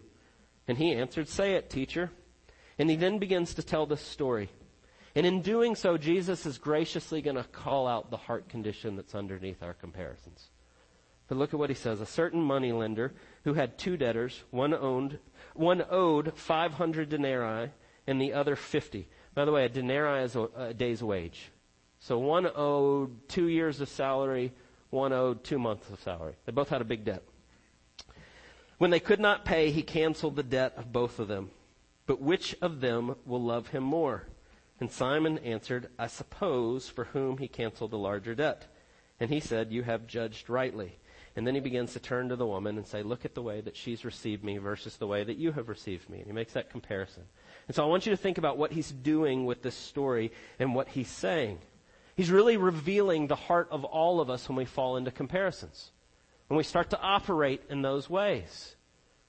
And 0.67 0.75
he 0.75 0.91
answered, 0.91 1.29
Say 1.29 1.53
it, 1.53 1.69
teacher. 1.69 2.09
And 2.79 2.89
he 2.89 2.95
then 2.95 3.19
begins 3.19 3.53
to 3.53 3.61
tell 3.61 3.85
this 3.85 4.01
story. 4.01 4.49
And 5.13 5.27
in 5.27 5.43
doing 5.43 5.75
so, 5.75 5.99
Jesus 5.99 6.47
is 6.47 6.57
graciously 6.57 7.21
going 7.21 7.37
to 7.37 7.43
call 7.43 7.87
out 7.87 8.09
the 8.09 8.17
heart 8.17 8.49
condition 8.49 8.95
that's 8.95 9.13
underneath 9.13 9.61
our 9.61 9.75
comparisons. 9.75 10.49
But 11.27 11.37
look 11.37 11.53
at 11.53 11.59
what 11.59 11.69
he 11.69 11.75
says. 11.75 11.99
A 11.99 12.05
certain 12.05 12.41
moneylender 12.41 13.13
who 13.43 13.53
had 13.53 13.77
two 13.77 13.97
debtors, 13.97 14.43
one 14.51 14.73
owned, 14.73 15.19
one 15.53 15.83
owed 15.89 16.33
500 16.37 17.09
denarii 17.09 17.71
and 18.05 18.21
the 18.21 18.33
other 18.33 18.55
50. 18.55 19.07
By 19.33 19.45
the 19.45 19.51
way, 19.51 19.65
a 19.65 19.69
denarii 19.69 20.23
is 20.23 20.35
a, 20.35 20.49
a 20.55 20.73
day's 20.73 21.03
wage. 21.03 21.51
So 21.99 22.17
one 22.17 22.49
owed 22.55 23.27
two 23.27 23.47
years 23.47 23.81
of 23.81 23.89
salary, 23.89 24.53
one 24.89 25.11
owed 25.11 25.43
two 25.43 25.59
months 25.59 25.89
of 25.89 25.99
salary. 26.01 26.35
They 26.45 26.51
both 26.51 26.69
had 26.69 26.81
a 26.81 26.85
big 26.85 27.03
debt. 27.03 27.23
When 28.77 28.91
they 28.91 28.99
could 28.99 29.19
not 29.19 29.43
pay, 29.43 29.71
he 29.71 29.81
canceled 29.81 30.35
the 30.35 30.43
debt 30.43 30.73
of 30.77 30.93
both 30.93 31.19
of 31.19 31.27
them. 31.27 31.49
But 32.05 32.21
which 32.21 32.55
of 32.61 32.79
them 32.79 33.15
will 33.25 33.41
love 33.41 33.69
him 33.69 33.83
more? 33.83 34.27
And 34.79 34.91
Simon 34.91 35.39
answered, 35.39 35.89
I 35.97 36.07
suppose 36.07 36.87
for 36.87 37.05
whom 37.05 37.39
he 37.39 37.47
canceled 37.47 37.91
the 37.91 37.97
larger 37.97 38.35
debt. 38.35 38.67
And 39.19 39.31
he 39.31 39.39
said, 39.39 39.71
You 39.71 39.83
have 39.83 40.07
judged 40.07 40.49
rightly. 40.49 40.99
And 41.37 41.45
then 41.45 41.53
he 41.53 41.61
begins 41.61 41.93
to 41.93 41.99
turn 41.99 42.29
to 42.29 42.35
the 42.35 42.47
woman 42.47 42.77
and 42.77 42.87
say, 42.87 43.03
look 43.03 43.23
at 43.23 43.35
the 43.35 43.43
way 43.43 43.61
that 43.61 43.77
she's 43.77 44.03
received 44.03 44.43
me 44.43 44.57
versus 44.57 44.97
the 44.97 45.05
way 45.05 45.23
that 45.23 45.37
you 45.37 45.51
have 45.51 45.69
received 45.69 46.09
me. 46.09 46.17
And 46.17 46.25
he 46.25 46.33
makes 46.33 46.53
that 46.53 46.71
comparison. 46.71 47.21
And 47.67 47.75
so 47.75 47.83
I 47.83 47.87
want 47.87 48.07
you 48.07 48.09
to 48.09 48.17
think 48.17 48.39
about 48.39 48.57
what 48.57 48.71
he's 48.71 48.91
doing 48.91 49.45
with 49.45 49.61
this 49.61 49.75
story 49.75 50.31
and 50.57 50.73
what 50.73 50.87
he's 50.87 51.09
saying. 51.09 51.59
He's 52.15 52.31
really 52.31 52.57
revealing 52.57 53.27
the 53.27 53.35
heart 53.35 53.67
of 53.69 53.85
all 53.85 54.19
of 54.19 54.31
us 54.31 54.49
when 54.49 54.55
we 54.55 54.65
fall 54.65 54.97
into 54.97 55.11
comparisons. 55.11 55.91
When 56.47 56.57
we 56.57 56.63
start 56.63 56.89
to 56.89 56.99
operate 56.99 57.61
in 57.69 57.83
those 57.83 58.09
ways. 58.09 58.75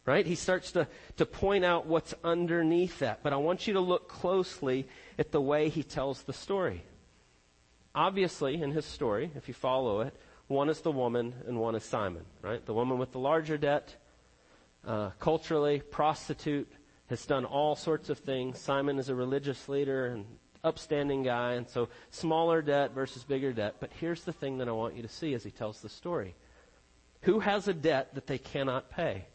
Right? 0.07 0.25
He 0.25 0.35
starts 0.35 0.73
to, 0.73 0.88
to 1.19 1.27
point 1.27 1.67
out 1.67 1.85
what's 1.85 2.15
underneath 2.25 3.00
that. 3.00 3.23
But 3.23 3.35
I 3.35 3.37
want 3.37 3.67
you 3.67 3.75
to 3.75 3.81
look 3.81 4.09
closely 4.09 4.88
at 5.19 5.31
the 5.31 5.43
way 5.43 5.69
he 5.69 5.83
tells 5.83 6.23
the 6.23 6.33
story. 6.33 6.85
Obviously, 7.95 8.62
in 8.62 8.71
his 8.71 8.87
story, 8.87 9.31
if 9.35 9.47
you 9.47 9.53
follow 9.53 10.00
it, 10.00 10.15
one 10.49 10.69
is 10.71 10.81
the 10.81 10.90
woman 10.90 11.35
and 11.47 11.61
one 11.61 11.75
is 11.75 11.85
Simon, 11.85 12.25
right? 12.43 12.64
The 12.64 12.75
woman 12.75 12.99
with 12.99 13.12
the 13.12 13.19
larger 13.19 13.59
debt, 13.59 13.95
uh, 14.87 15.11
culturally, 15.19 15.81
prostitute, 15.81 16.71
has 17.09 17.25
done 17.25 17.45
all 17.45 17.76
sorts 17.76 18.11
of 18.11 18.19
things. 18.19 18.59
Simon 18.59 18.99
is 18.99 19.09
a 19.09 19.14
religious 19.14 19.69
leader 19.69 20.07
and 20.07 20.25
upstanding 20.64 21.23
guy, 21.23 21.52
and 21.52 21.69
so 21.69 21.88
smaller 22.11 22.62
debt 22.62 22.93
versus 22.95 23.25
bigger 23.25 23.52
debt. 23.52 23.76
But 23.81 23.90
here's 24.00 24.25
the 24.25 24.33
thing 24.33 24.59
that 24.59 24.69
I 24.69 24.73
want 24.73 24.97
you 24.97 25.02
to 25.02 25.09
see 25.09 25.35
as 25.35 25.45
he 25.45 25.50
tells 25.50 25.81
the 25.81 25.88
story. 25.88 26.35
Who 27.23 27.40
has 27.40 27.69
a 27.69 27.75
debt 27.75 28.14
that 28.14 28.26
they 28.26 28.38
cannot 28.38 28.90
pay? 28.90 29.26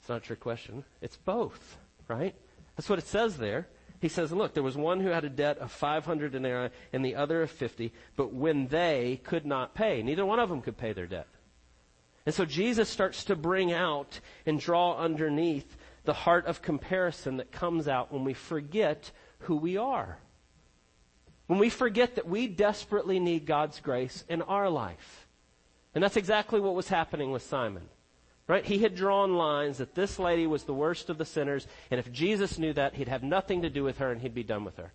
It's 0.00 0.08
not 0.08 0.28
your 0.28 0.36
question. 0.36 0.84
It's 1.00 1.16
both, 1.16 1.78
right? 2.08 2.34
That's 2.76 2.88
what 2.88 2.98
it 2.98 3.06
says 3.06 3.36
there. 3.36 3.66
He 4.04 4.10
says, 4.10 4.32
look, 4.32 4.52
there 4.52 4.62
was 4.62 4.76
one 4.76 5.00
who 5.00 5.08
had 5.08 5.24
a 5.24 5.30
debt 5.30 5.56
of 5.56 5.72
500 5.72 6.32
denarii 6.32 6.68
and 6.92 7.02
the 7.02 7.14
other 7.14 7.40
of 7.40 7.50
50, 7.50 7.90
but 8.16 8.34
when 8.34 8.66
they 8.66 9.18
could 9.24 9.46
not 9.46 9.74
pay, 9.74 10.02
neither 10.02 10.26
one 10.26 10.38
of 10.38 10.50
them 10.50 10.60
could 10.60 10.76
pay 10.76 10.92
their 10.92 11.06
debt. 11.06 11.26
And 12.26 12.34
so 12.34 12.44
Jesus 12.44 12.90
starts 12.90 13.24
to 13.24 13.34
bring 13.34 13.72
out 13.72 14.20
and 14.44 14.60
draw 14.60 14.98
underneath 14.98 15.78
the 16.04 16.12
heart 16.12 16.44
of 16.44 16.60
comparison 16.60 17.38
that 17.38 17.50
comes 17.50 17.88
out 17.88 18.12
when 18.12 18.24
we 18.24 18.34
forget 18.34 19.10
who 19.38 19.56
we 19.56 19.78
are. 19.78 20.18
When 21.46 21.58
we 21.58 21.70
forget 21.70 22.16
that 22.16 22.28
we 22.28 22.46
desperately 22.46 23.18
need 23.18 23.46
God's 23.46 23.80
grace 23.80 24.22
in 24.28 24.42
our 24.42 24.68
life. 24.68 25.26
And 25.94 26.04
that's 26.04 26.18
exactly 26.18 26.60
what 26.60 26.74
was 26.74 26.88
happening 26.88 27.30
with 27.30 27.42
Simon. 27.42 27.88
Right? 28.46 28.64
He 28.64 28.78
had 28.78 28.94
drawn 28.94 29.36
lines 29.36 29.78
that 29.78 29.94
this 29.94 30.18
lady 30.18 30.46
was 30.46 30.64
the 30.64 30.74
worst 30.74 31.08
of 31.08 31.16
the 31.16 31.24
sinners, 31.24 31.66
and 31.90 31.98
if 31.98 32.12
Jesus 32.12 32.58
knew 32.58 32.74
that, 32.74 32.94
he'd 32.94 33.08
have 33.08 33.22
nothing 33.22 33.62
to 33.62 33.70
do 33.70 33.82
with 33.82 33.98
her 33.98 34.12
and 34.12 34.20
he'd 34.20 34.34
be 34.34 34.42
done 34.42 34.64
with 34.64 34.76
her. 34.76 34.92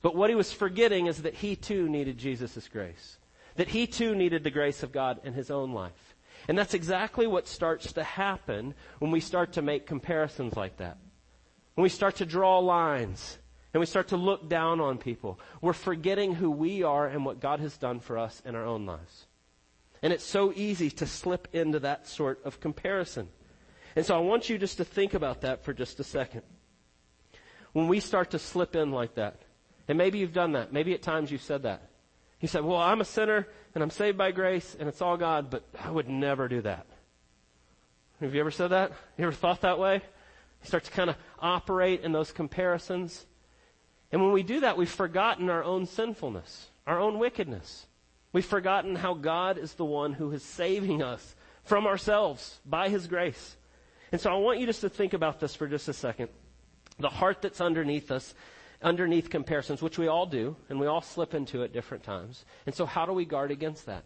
But 0.00 0.16
what 0.16 0.30
he 0.30 0.36
was 0.36 0.52
forgetting 0.52 1.06
is 1.06 1.22
that 1.22 1.34
he 1.34 1.56
too 1.56 1.88
needed 1.88 2.18
Jesus' 2.18 2.68
grace. 2.68 3.18
That 3.56 3.68
he 3.68 3.86
too 3.86 4.14
needed 4.14 4.44
the 4.44 4.50
grace 4.50 4.82
of 4.82 4.92
God 4.92 5.20
in 5.24 5.34
his 5.34 5.50
own 5.50 5.72
life. 5.72 6.14
And 6.48 6.58
that's 6.58 6.74
exactly 6.74 7.26
what 7.26 7.48
starts 7.48 7.92
to 7.94 8.02
happen 8.02 8.74
when 8.98 9.10
we 9.10 9.20
start 9.20 9.52
to 9.54 9.62
make 9.62 9.86
comparisons 9.86 10.56
like 10.56 10.76
that. 10.78 10.98
When 11.74 11.82
we 11.82 11.88
start 11.88 12.16
to 12.16 12.26
draw 12.26 12.58
lines 12.58 13.38
and 13.72 13.80
we 13.80 13.86
start 13.86 14.08
to 14.08 14.16
look 14.16 14.48
down 14.48 14.80
on 14.80 14.98
people, 14.98 15.40
we're 15.60 15.72
forgetting 15.72 16.34
who 16.34 16.50
we 16.50 16.82
are 16.82 17.06
and 17.06 17.24
what 17.24 17.40
God 17.40 17.60
has 17.60 17.76
done 17.76 18.00
for 18.00 18.18
us 18.18 18.42
in 18.44 18.54
our 18.54 18.64
own 18.64 18.86
lives. 18.86 19.26
And 20.04 20.12
it's 20.12 20.22
so 20.22 20.52
easy 20.54 20.90
to 20.90 21.06
slip 21.06 21.48
into 21.54 21.80
that 21.80 22.06
sort 22.06 22.44
of 22.44 22.60
comparison. 22.60 23.26
And 23.96 24.04
so 24.04 24.14
I 24.14 24.18
want 24.18 24.50
you 24.50 24.58
just 24.58 24.76
to 24.76 24.84
think 24.84 25.14
about 25.14 25.40
that 25.40 25.64
for 25.64 25.72
just 25.72 25.98
a 25.98 26.04
second. 26.04 26.42
When 27.72 27.88
we 27.88 28.00
start 28.00 28.32
to 28.32 28.38
slip 28.38 28.76
in 28.76 28.92
like 28.92 29.14
that, 29.14 29.40
and 29.88 29.96
maybe 29.96 30.18
you've 30.18 30.34
done 30.34 30.52
that, 30.52 30.74
maybe 30.74 30.92
at 30.92 31.00
times 31.00 31.32
you've 31.32 31.40
said 31.40 31.62
that. 31.62 31.88
You 32.42 32.48
said, 32.48 32.64
well, 32.64 32.76
I'm 32.76 33.00
a 33.00 33.04
sinner 33.06 33.48
and 33.74 33.82
I'm 33.82 33.88
saved 33.88 34.18
by 34.18 34.30
grace 34.30 34.76
and 34.78 34.90
it's 34.90 35.00
all 35.00 35.16
God, 35.16 35.48
but 35.48 35.64
I 35.82 35.90
would 35.90 36.10
never 36.10 36.48
do 36.48 36.60
that. 36.60 36.84
Have 38.20 38.34
you 38.34 38.40
ever 38.40 38.50
said 38.50 38.68
that? 38.68 38.92
You 39.16 39.24
ever 39.24 39.32
thought 39.32 39.62
that 39.62 39.78
way? 39.78 39.94
You 39.94 40.66
start 40.66 40.84
to 40.84 40.90
kind 40.90 41.08
of 41.08 41.16
operate 41.38 42.02
in 42.02 42.12
those 42.12 42.30
comparisons. 42.30 43.24
And 44.12 44.22
when 44.22 44.32
we 44.32 44.42
do 44.42 44.60
that, 44.60 44.76
we've 44.76 44.86
forgotten 44.86 45.48
our 45.48 45.64
own 45.64 45.86
sinfulness, 45.86 46.68
our 46.86 47.00
own 47.00 47.18
wickedness. 47.18 47.86
We've 48.34 48.44
forgotten 48.44 48.96
how 48.96 49.14
God 49.14 49.58
is 49.58 49.74
the 49.74 49.84
one 49.84 50.12
who 50.12 50.32
is 50.32 50.42
saving 50.42 51.02
us 51.04 51.36
from 51.62 51.86
ourselves 51.86 52.58
by 52.66 52.88
His 52.88 53.06
grace. 53.06 53.56
And 54.10 54.20
so 54.20 54.28
I 54.28 54.34
want 54.34 54.58
you 54.58 54.66
just 54.66 54.80
to 54.80 54.88
think 54.88 55.14
about 55.14 55.38
this 55.38 55.54
for 55.54 55.68
just 55.68 55.88
a 55.88 55.92
second. 55.92 56.30
The 56.98 57.08
heart 57.08 57.42
that's 57.42 57.60
underneath 57.60 58.10
us, 58.10 58.34
underneath 58.82 59.30
comparisons, 59.30 59.80
which 59.80 59.98
we 59.98 60.08
all 60.08 60.26
do, 60.26 60.56
and 60.68 60.80
we 60.80 60.88
all 60.88 61.00
slip 61.00 61.32
into 61.32 61.62
at 61.62 61.72
different 61.72 62.02
times. 62.02 62.44
And 62.66 62.74
so 62.74 62.86
how 62.86 63.06
do 63.06 63.12
we 63.12 63.24
guard 63.24 63.52
against 63.52 63.86
that? 63.86 64.02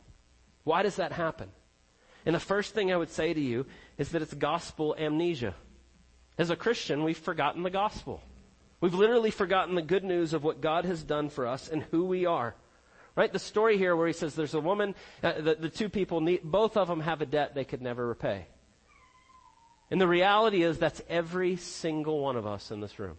Why 0.62 0.82
does 0.82 0.96
that 0.96 1.12
happen? 1.12 1.48
And 2.26 2.34
the 2.34 2.40
first 2.40 2.74
thing 2.74 2.92
I 2.92 2.98
would 2.98 3.10
say 3.10 3.32
to 3.32 3.40
you 3.40 3.64
is 3.96 4.10
that 4.10 4.20
it's 4.20 4.34
gospel 4.34 4.94
amnesia. 4.98 5.54
As 6.36 6.50
a 6.50 6.56
Christian, 6.56 7.02
we've 7.02 7.16
forgotten 7.16 7.62
the 7.62 7.70
gospel. 7.70 8.20
We've 8.82 8.92
literally 8.92 9.30
forgotten 9.30 9.74
the 9.74 9.80
good 9.80 10.04
news 10.04 10.34
of 10.34 10.44
what 10.44 10.60
God 10.60 10.84
has 10.84 11.02
done 11.02 11.30
for 11.30 11.46
us 11.46 11.70
and 11.70 11.82
who 11.84 12.04
we 12.04 12.26
are. 12.26 12.54
Right? 13.18 13.32
The 13.32 13.40
story 13.40 13.78
here 13.78 13.96
where 13.96 14.06
he 14.06 14.12
says 14.12 14.36
there's 14.36 14.54
a 14.54 14.60
woman, 14.60 14.94
uh, 15.24 15.40
the, 15.40 15.56
the 15.56 15.68
two 15.68 15.88
people, 15.88 16.20
need, 16.20 16.44
both 16.44 16.76
of 16.76 16.86
them 16.86 17.00
have 17.00 17.20
a 17.20 17.26
debt 17.26 17.52
they 17.52 17.64
could 17.64 17.82
never 17.82 18.06
repay. 18.06 18.46
And 19.90 20.00
the 20.00 20.06
reality 20.06 20.62
is 20.62 20.78
that's 20.78 21.02
every 21.08 21.56
single 21.56 22.20
one 22.20 22.36
of 22.36 22.46
us 22.46 22.70
in 22.70 22.80
this 22.80 23.00
room. 23.00 23.16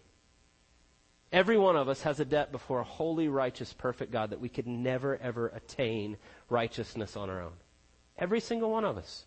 Every 1.33 1.57
one 1.57 1.75
of 1.75 1.89
us 1.89 2.01
has 2.03 2.21
a 2.21 2.23
debt 2.25 2.53
before 2.53 2.79
a 2.79 2.85
holy, 2.85 3.27
righteous, 3.27 3.73
perfect 3.73 4.13
God 4.13 4.29
that 4.29 4.39
we 4.39 4.47
could 4.47 4.67
never 4.67 5.17
ever 5.17 5.49
attain 5.49 6.15
righteousness 6.47 7.17
on 7.17 7.29
our 7.29 7.41
own. 7.41 7.57
Every 8.17 8.39
single 8.39 8.71
one 8.71 8.85
of 8.85 8.97
us. 8.97 9.25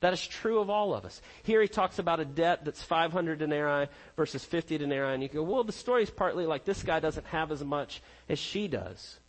That 0.00 0.12
is 0.12 0.26
true 0.26 0.58
of 0.58 0.68
all 0.68 0.94
of 0.94 1.06
us. 1.06 1.22
Here 1.42 1.62
he 1.62 1.68
talks 1.68 1.98
about 1.98 2.20
a 2.20 2.26
debt 2.26 2.66
that's 2.66 2.82
500 2.82 3.38
denarii 3.38 3.88
versus 4.14 4.44
50 4.44 4.76
denarii, 4.76 5.14
and 5.14 5.22
you 5.22 5.30
go, 5.30 5.42
well, 5.42 5.64
the 5.64 5.72
story 5.72 6.02
is 6.02 6.10
partly 6.10 6.44
like 6.44 6.66
this 6.66 6.82
guy 6.82 7.00
doesn't 7.00 7.26
have 7.28 7.50
as 7.50 7.64
much 7.64 8.02
as 8.28 8.38
she 8.38 8.68
does. 8.68 9.20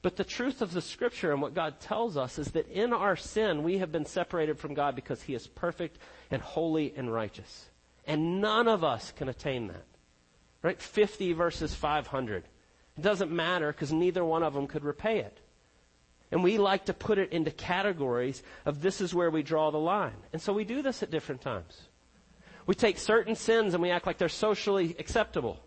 But 0.00 0.16
the 0.16 0.24
truth 0.24 0.62
of 0.62 0.72
the 0.72 0.80
scripture 0.80 1.32
and 1.32 1.42
what 1.42 1.54
God 1.54 1.80
tells 1.80 2.16
us 2.16 2.38
is 2.38 2.52
that 2.52 2.68
in 2.68 2.92
our 2.92 3.16
sin, 3.16 3.64
we 3.64 3.78
have 3.78 3.90
been 3.90 4.06
separated 4.06 4.58
from 4.58 4.74
God 4.74 4.94
because 4.94 5.22
He 5.22 5.34
is 5.34 5.48
perfect 5.48 5.98
and 6.30 6.40
holy 6.40 6.94
and 6.96 7.12
righteous. 7.12 7.68
And 8.06 8.40
none 8.40 8.68
of 8.68 8.84
us 8.84 9.12
can 9.16 9.28
attain 9.28 9.68
that. 9.68 9.84
Right? 10.62 10.80
50 10.80 11.32
versus 11.32 11.74
500. 11.74 12.44
It 12.96 13.02
doesn't 13.02 13.30
matter 13.30 13.72
because 13.72 13.92
neither 13.92 14.24
one 14.24 14.42
of 14.42 14.54
them 14.54 14.66
could 14.66 14.84
repay 14.84 15.18
it. 15.18 15.40
And 16.30 16.44
we 16.44 16.58
like 16.58 16.86
to 16.86 16.94
put 16.94 17.18
it 17.18 17.32
into 17.32 17.50
categories 17.50 18.42
of 18.66 18.82
this 18.82 19.00
is 19.00 19.14
where 19.14 19.30
we 19.30 19.42
draw 19.42 19.70
the 19.70 19.78
line. 19.78 20.16
And 20.32 20.42
so 20.42 20.52
we 20.52 20.64
do 20.64 20.82
this 20.82 21.02
at 21.02 21.10
different 21.10 21.40
times. 21.40 21.80
We 22.66 22.74
take 22.74 22.98
certain 22.98 23.34
sins 23.34 23.72
and 23.72 23.82
we 23.82 23.90
act 23.90 24.06
like 24.06 24.18
they're 24.18 24.28
socially 24.28 24.94
acceptable. 24.98 25.58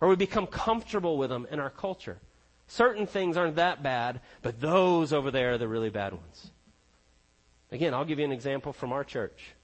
Or 0.00 0.08
we 0.08 0.16
become 0.16 0.46
comfortable 0.46 1.16
with 1.16 1.30
them 1.30 1.46
in 1.50 1.58
our 1.58 1.70
culture. 1.70 2.18
Certain 2.66 3.06
things 3.06 3.36
aren't 3.36 3.56
that 3.56 3.82
bad, 3.82 4.20
but 4.42 4.60
those 4.60 5.12
over 5.12 5.30
there 5.30 5.52
are 5.52 5.58
the 5.58 5.68
really 5.68 5.90
bad 5.90 6.12
ones. 6.12 6.50
Again, 7.70 7.92
I'll 7.92 8.04
give 8.04 8.18
you 8.18 8.24
an 8.24 8.32
example 8.32 8.72
from 8.72 8.92
our 8.92 9.04
church, 9.04 9.54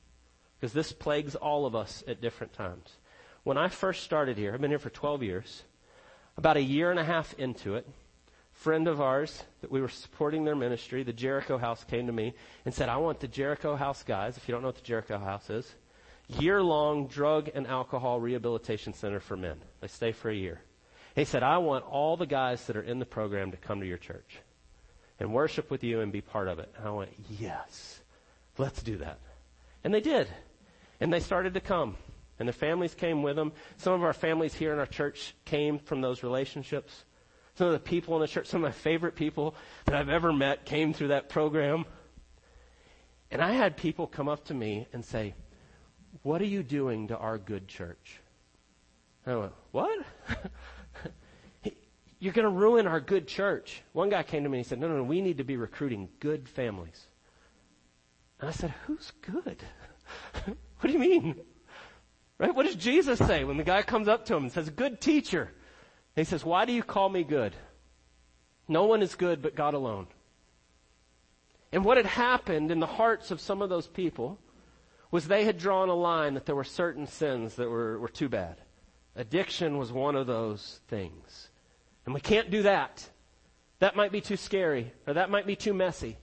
because 0.58 0.72
this 0.72 0.92
plagues 0.92 1.34
all 1.34 1.66
of 1.66 1.74
us 1.74 2.04
at 2.06 2.20
different 2.20 2.52
times. 2.52 2.96
When 3.42 3.56
I 3.56 3.68
first 3.68 4.02
started 4.02 4.36
here, 4.36 4.52
I've 4.52 4.60
been 4.60 4.70
here 4.70 4.78
for 4.78 4.90
12 4.90 5.22
years, 5.22 5.62
about 6.36 6.56
a 6.56 6.62
year 6.62 6.90
and 6.90 7.00
a 7.00 7.04
half 7.04 7.34
into 7.38 7.76
it, 7.76 7.88
friend 8.52 8.88
of 8.88 9.00
ours 9.00 9.44
that 9.62 9.70
we 9.70 9.80
were 9.80 9.88
supporting 9.88 10.44
their 10.44 10.56
ministry, 10.56 11.02
the 11.02 11.12
Jericho 11.12 11.56
House, 11.56 11.84
came 11.84 12.06
to 12.06 12.12
me 12.12 12.34
and 12.64 12.74
said, 12.74 12.88
I 12.88 12.98
want 12.98 13.20
the 13.20 13.28
Jericho 13.28 13.76
House 13.76 14.02
guys, 14.02 14.36
if 14.36 14.46
you 14.46 14.52
don't 14.52 14.60
know 14.60 14.68
what 14.68 14.76
the 14.76 14.82
Jericho 14.82 15.18
House 15.18 15.48
is, 15.48 15.74
year 16.38 16.62
long 16.62 17.06
drug 17.06 17.48
and 17.54 17.66
alcohol 17.66 18.20
rehabilitation 18.20 18.92
center 18.92 19.20
for 19.20 19.36
men. 19.36 19.58
They 19.80 19.88
stay 19.88 20.12
for 20.12 20.30
a 20.30 20.34
year. 20.34 20.60
He 21.14 21.24
said, 21.24 21.42
I 21.42 21.58
want 21.58 21.84
all 21.84 22.16
the 22.16 22.26
guys 22.26 22.64
that 22.66 22.76
are 22.76 22.82
in 22.82 22.98
the 22.98 23.06
program 23.06 23.50
to 23.50 23.56
come 23.56 23.80
to 23.80 23.86
your 23.86 23.98
church 23.98 24.38
and 25.18 25.32
worship 25.32 25.70
with 25.70 25.84
you 25.84 26.00
and 26.00 26.12
be 26.12 26.20
part 26.20 26.48
of 26.48 26.58
it. 26.58 26.72
And 26.78 26.88
I 26.88 26.90
went, 26.90 27.10
yes, 27.38 28.00
let's 28.58 28.82
do 28.82 28.96
that. 28.98 29.18
And 29.84 29.92
they 29.92 30.00
did. 30.00 30.28
And 31.00 31.12
they 31.12 31.20
started 31.20 31.54
to 31.54 31.60
come. 31.60 31.96
And 32.38 32.48
the 32.48 32.52
families 32.54 32.94
came 32.94 33.22
with 33.22 33.36
them. 33.36 33.52
Some 33.76 33.92
of 33.92 34.02
our 34.02 34.14
families 34.14 34.54
here 34.54 34.72
in 34.72 34.78
our 34.78 34.86
church 34.86 35.34
came 35.44 35.78
from 35.78 36.00
those 36.00 36.22
relationships. 36.22 37.04
Some 37.56 37.66
of 37.66 37.72
the 37.74 37.80
people 37.80 38.14
in 38.16 38.22
the 38.22 38.28
church, 38.28 38.46
some 38.46 38.64
of 38.64 38.68
my 38.68 38.72
favorite 38.72 39.14
people 39.14 39.54
that 39.84 39.94
I've 39.94 40.08
ever 40.08 40.32
met 40.32 40.64
came 40.64 40.94
through 40.94 41.08
that 41.08 41.28
program. 41.28 41.84
And 43.30 43.42
I 43.42 43.52
had 43.52 43.76
people 43.76 44.06
come 44.06 44.28
up 44.28 44.46
to 44.46 44.54
me 44.54 44.86
and 44.92 45.04
say, 45.04 45.34
what 46.22 46.40
are 46.40 46.46
you 46.46 46.62
doing 46.62 47.08
to 47.08 47.16
our 47.16 47.36
good 47.36 47.68
church? 47.68 48.20
I 49.26 49.36
went, 49.36 49.52
what? 49.70 50.04
You're 52.20 52.34
going 52.34 52.44
to 52.44 52.50
ruin 52.50 52.86
our 52.86 53.00
good 53.00 53.26
church. 53.26 53.82
One 53.92 54.10
guy 54.10 54.22
came 54.22 54.44
to 54.44 54.48
me 54.48 54.58
and 54.58 54.64
he 54.64 54.68
said, 54.68 54.78
No, 54.78 54.88
no, 54.88 54.98
no, 54.98 55.02
we 55.02 55.22
need 55.22 55.38
to 55.38 55.44
be 55.44 55.56
recruiting 55.56 56.08
good 56.20 56.48
families. 56.48 57.06
And 58.38 58.50
I 58.50 58.52
said, 58.52 58.74
Who's 58.86 59.10
good? 59.22 59.56
what 60.44 60.56
do 60.84 60.92
you 60.92 60.98
mean? 60.98 61.40
Right? 62.38 62.54
What 62.54 62.66
does 62.66 62.76
Jesus 62.76 63.18
say 63.18 63.44
when 63.44 63.56
the 63.56 63.64
guy 63.64 63.82
comes 63.82 64.06
up 64.06 64.26
to 64.26 64.36
him 64.36 64.44
and 64.44 64.52
says, 64.52 64.68
Good 64.68 65.00
teacher? 65.00 65.50
And 66.14 66.26
he 66.26 66.28
says, 66.28 66.44
Why 66.44 66.66
do 66.66 66.72
you 66.72 66.82
call 66.82 67.08
me 67.08 67.24
good? 67.24 67.56
No 68.68 68.84
one 68.84 69.02
is 69.02 69.14
good 69.14 69.40
but 69.40 69.56
God 69.56 69.72
alone. 69.74 70.06
And 71.72 71.84
what 71.84 71.96
had 71.96 72.06
happened 72.06 72.70
in 72.70 72.80
the 72.80 72.86
hearts 72.86 73.30
of 73.30 73.40
some 73.40 73.62
of 73.62 73.68
those 73.68 73.86
people 73.86 74.38
was 75.10 75.26
they 75.26 75.44
had 75.44 75.58
drawn 75.58 75.88
a 75.88 75.94
line 75.94 76.34
that 76.34 76.46
there 76.46 76.54
were 76.54 76.64
certain 76.64 77.06
sins 77.06 77.54
that 77.56 77.68
were, 77.68 77.98
were 77.98 78.08
too 78.08 78.28
bad. 78.28 78.60
Addiction 79.16 79.78
was 79.78 79.90
one 79.90 80.16
of 80.16 80.26
those 80.26 80.80
things. 80.88 81.49
And 82.04 82.14
we 82.14 82.20
can't 82.20 82.50
do 82.50 82.62
that. 82.62 83.08
That 83.80 83.96
might 83.96 84.12
be 84.12 84.20
too 84.20 84.36
scary, 84.36 84.92
or 85.06 85.14
that 85.14 85.30
might 85.30 85.46
be 85.46 85.56
too 85.56 85.74
messy. 85.74 86.18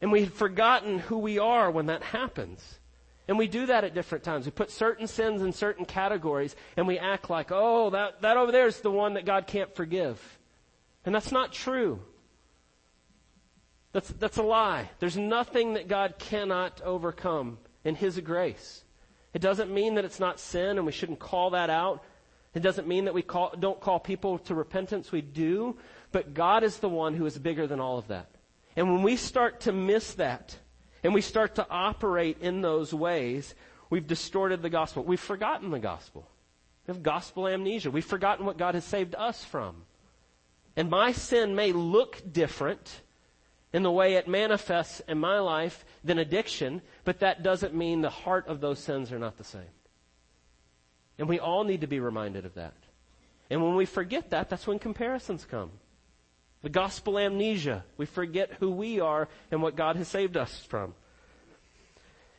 And 0.00 0.12
we've 0.12 0.32
forgotten 0.32 0.98
who 0.98 1.18
we 1.18 1.38
are 1.38 1.70
when 1.70 1.86
that 1.86 2.02
happens. 2.02 2.78
And 3.28 3.38
we 3.38 3.48
do 3.48 3.66
that 3.66 3.84
at 3.84 3.94
different 3.94 4.24
times. 4.24 4.44
We 4.44 4.52
put 4.52 4.70
certain 4.70 5.06
sins 5.06 5.42
in 5.42 5.52
certain 5.52 5.84
categories 5.84 6.54
and 6.76 6.86
we 6.86 6.98
act 6.98 7.28
like, 7.28 7.50
oh, 7.50 7.90
that, 7.90 8.22
that 8.22 8.36
over 8.36 8.52
there 8.52 8.66
is 8.66 8.80
the 8.80 8.90
one 8.90 9.14
that 9.14 9.24
God 9.24 9.46
can't 9.46 9.74
forgive. 9.74 10.20
And 11.04 11.14
that's 11.14 11.32
not 11.32 11.52
true. 11.52 12.00
That's, 13.92 14.08
that's 14.10 14.36
a 14.36 14.42
lie. 14.42 14.90
There's 15.00 15.16
nothing 15.16 15.74
that 15.74 15.88
God 15.88 16.18
cannot 16.18 16.80
overcome 16.82 17.58
in 17.82 17.94
His 17.94 18.20
grace. 18.20 18.84
It 19.32 19.42
doesn't 19.42 19.72
mean 19.72 19.94
that 19.94 20.04
it's 20.04 20.20
not 20.20 20.38
sin 20.38 20.76
and 20.76 20.86
we 20.86 20.92
shouldn't 20.92 21.18
call 21.18 21.50
that 21.50 21.70
out. 21.70 22.04
It 22.56 22.62
doesn't 22.62 22.88
mean 22.88 23.04
that 23.04 23.12
we 23.12 23.20
call, 23.20 23.52
don't 23.60 23.78
call 23.78 24.00
people 24.00 24.38
to 24.38 24.54
repentance. 24.54 25.12
We 25.12 25.20
do. 25.20 25.76
But 26.10 26.32
God 26.32 26.64
is 26.64 26.78
the 26.78 26.88
one 26.88 27.12
who 27.12 27.26
is 27.26 27.36
bigger 27.36 27.66
than 27.66 27.80
all 27.80 27.98
of 27.98 28.08
that. 28.08 28.30
And 28.76 28.90
when 28.90 29.02
we 29.02 29.16
start 29.16 29.60
to 29.60 29.72
miss 29.72 30.14
that 30.14 30.56
and 31.04 31.12
we 31.12 31.20
start 31.20 31.56
to 31.56 31.66
operate 31.68 32.38
in 32.40 32.62
those 32.62 32.94
ways, 32.94 33.54
we've 33.90 34.06
distorted 34.06 34.62
the 34.62 34.70
gospel. 34.70 35.04
We've 35.04 35.20
forgotten 35.20 35.70
the 35.70 35.78
gospel. 35.78 36.26
We 36.86 36.94
have 36.94 37.02
gospel 37.02 37.46
amnesia. 37.46 37.90
We've 37.90 38.02
forgotten 38.02 38.46
what 38.46 38.56
God 38.56 38.74
has 38.74 38.84
saved 38.84 39.14
us 39.14 39.44
from. 39.44 39.82
And 40.76 40.88
my 40.88 41.12
sin 41.12 41.56
may 41.56 41.72
look 41.72 42.22
different 42.32 43.02
in 43.74 43.82
the 43.82 43.92
way 43.92 44.14
it 44.14 44.28
manifests 44.28 45.00
in 45.00 45.18
my 45.18 45.40
life 45.40 45.84
than 46.02 46.18
addiction, 46.18 46.80
but 47.04 47.20
that 47.20 47.42
doesn't 47.42 47.74
mean 47.74 48.00
the 48.00 48.08
heart 48.08 48.46
of 48.46 48.62
those 48.62 48.78
sins 48.78 49.12
are 49.12 49.18
not 49.18 49.36
the 49.36 49.44
same. 49.44 49.68
And 51.18 51.28
we 51.28 51.38
all 51.38 51.64
need 51.64 51.80
to 51.80 51.86
be 51.86 52.00
reminded 52.00 52.44
of 52.44 52.54
that. 52.54 52.74
And 53.48 53.62
when 53.62 53.76
we 53.76 53.86
forget 53.86 54.30
that, 54.30 54.50
that's 54.50 54.66
when 54.66 54.78
comparisons 54.78 55.44
come. 55.44 55.70
The 56.62 56.68
gospel 56.68 57.18
amnesia. 57.18 57.84
We 57.96 58.06
forget 58.06 58.54
who 58.58 58.70
we 58.70 59.00
are 59.00 59.28
and 59.50 59.62
what 59.62 59.76
God 59.76 59.96
has 59.96 60.08
saved 60.08 60.36
us 60.36 60.64
from. 60.68 60.94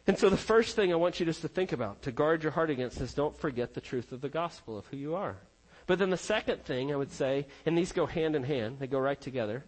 And 0.05 0.17
so 0.17 0.29
the 0.29 0.37
first 0.37 0.75
thing 0.75 0.91
I 0.91 0.95
want 0.95 1.19
you 1.19 1.25
just 1.25 1.41
to 1.41 1.47
think 1.47 1.73
about, 1.73 2.03
to 2.03 2.11
guard 2.11 2.43
your 2.43 2.53
heart 2.53 2.69
against, 2.69 3.01
is 3.01 3.13
don't 3.13 3.37
forget 3.37 3.73
the 3.73 3.81
truth 3.81 4.11
of 4.11 4.21
the 4.21 4.29
gospel 4.29 4.77
of 4.77 4.85
who 4.87 4.97
you 4.97 5.15
are. 5.15 5.37
But 5.85 5.99
then 5.99 6.09
the 6.09 6.17
second 6.17 6.63
thing 6.63 6.93
I 6.93 6.95
would 6.95 7.11
say, 7.11 7.47
and 7.65 7.77
these 7.77 7.91
go 7.91 8.05
hand 8.05 8.35
in 8.35 8.43
hand, 8.43 8.77
they 8.79 8.87
go 8.87 8.99
right 8.99 9.19
together, 9.19 9.63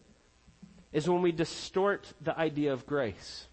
is 0.91 1.10
when 1.10 1.22
we 1.22 1.32
distort 1.32 2.13
the 2.22 2.38
idea 2.38 2.74
of 2.74 2.86
grace. 2.86 3.48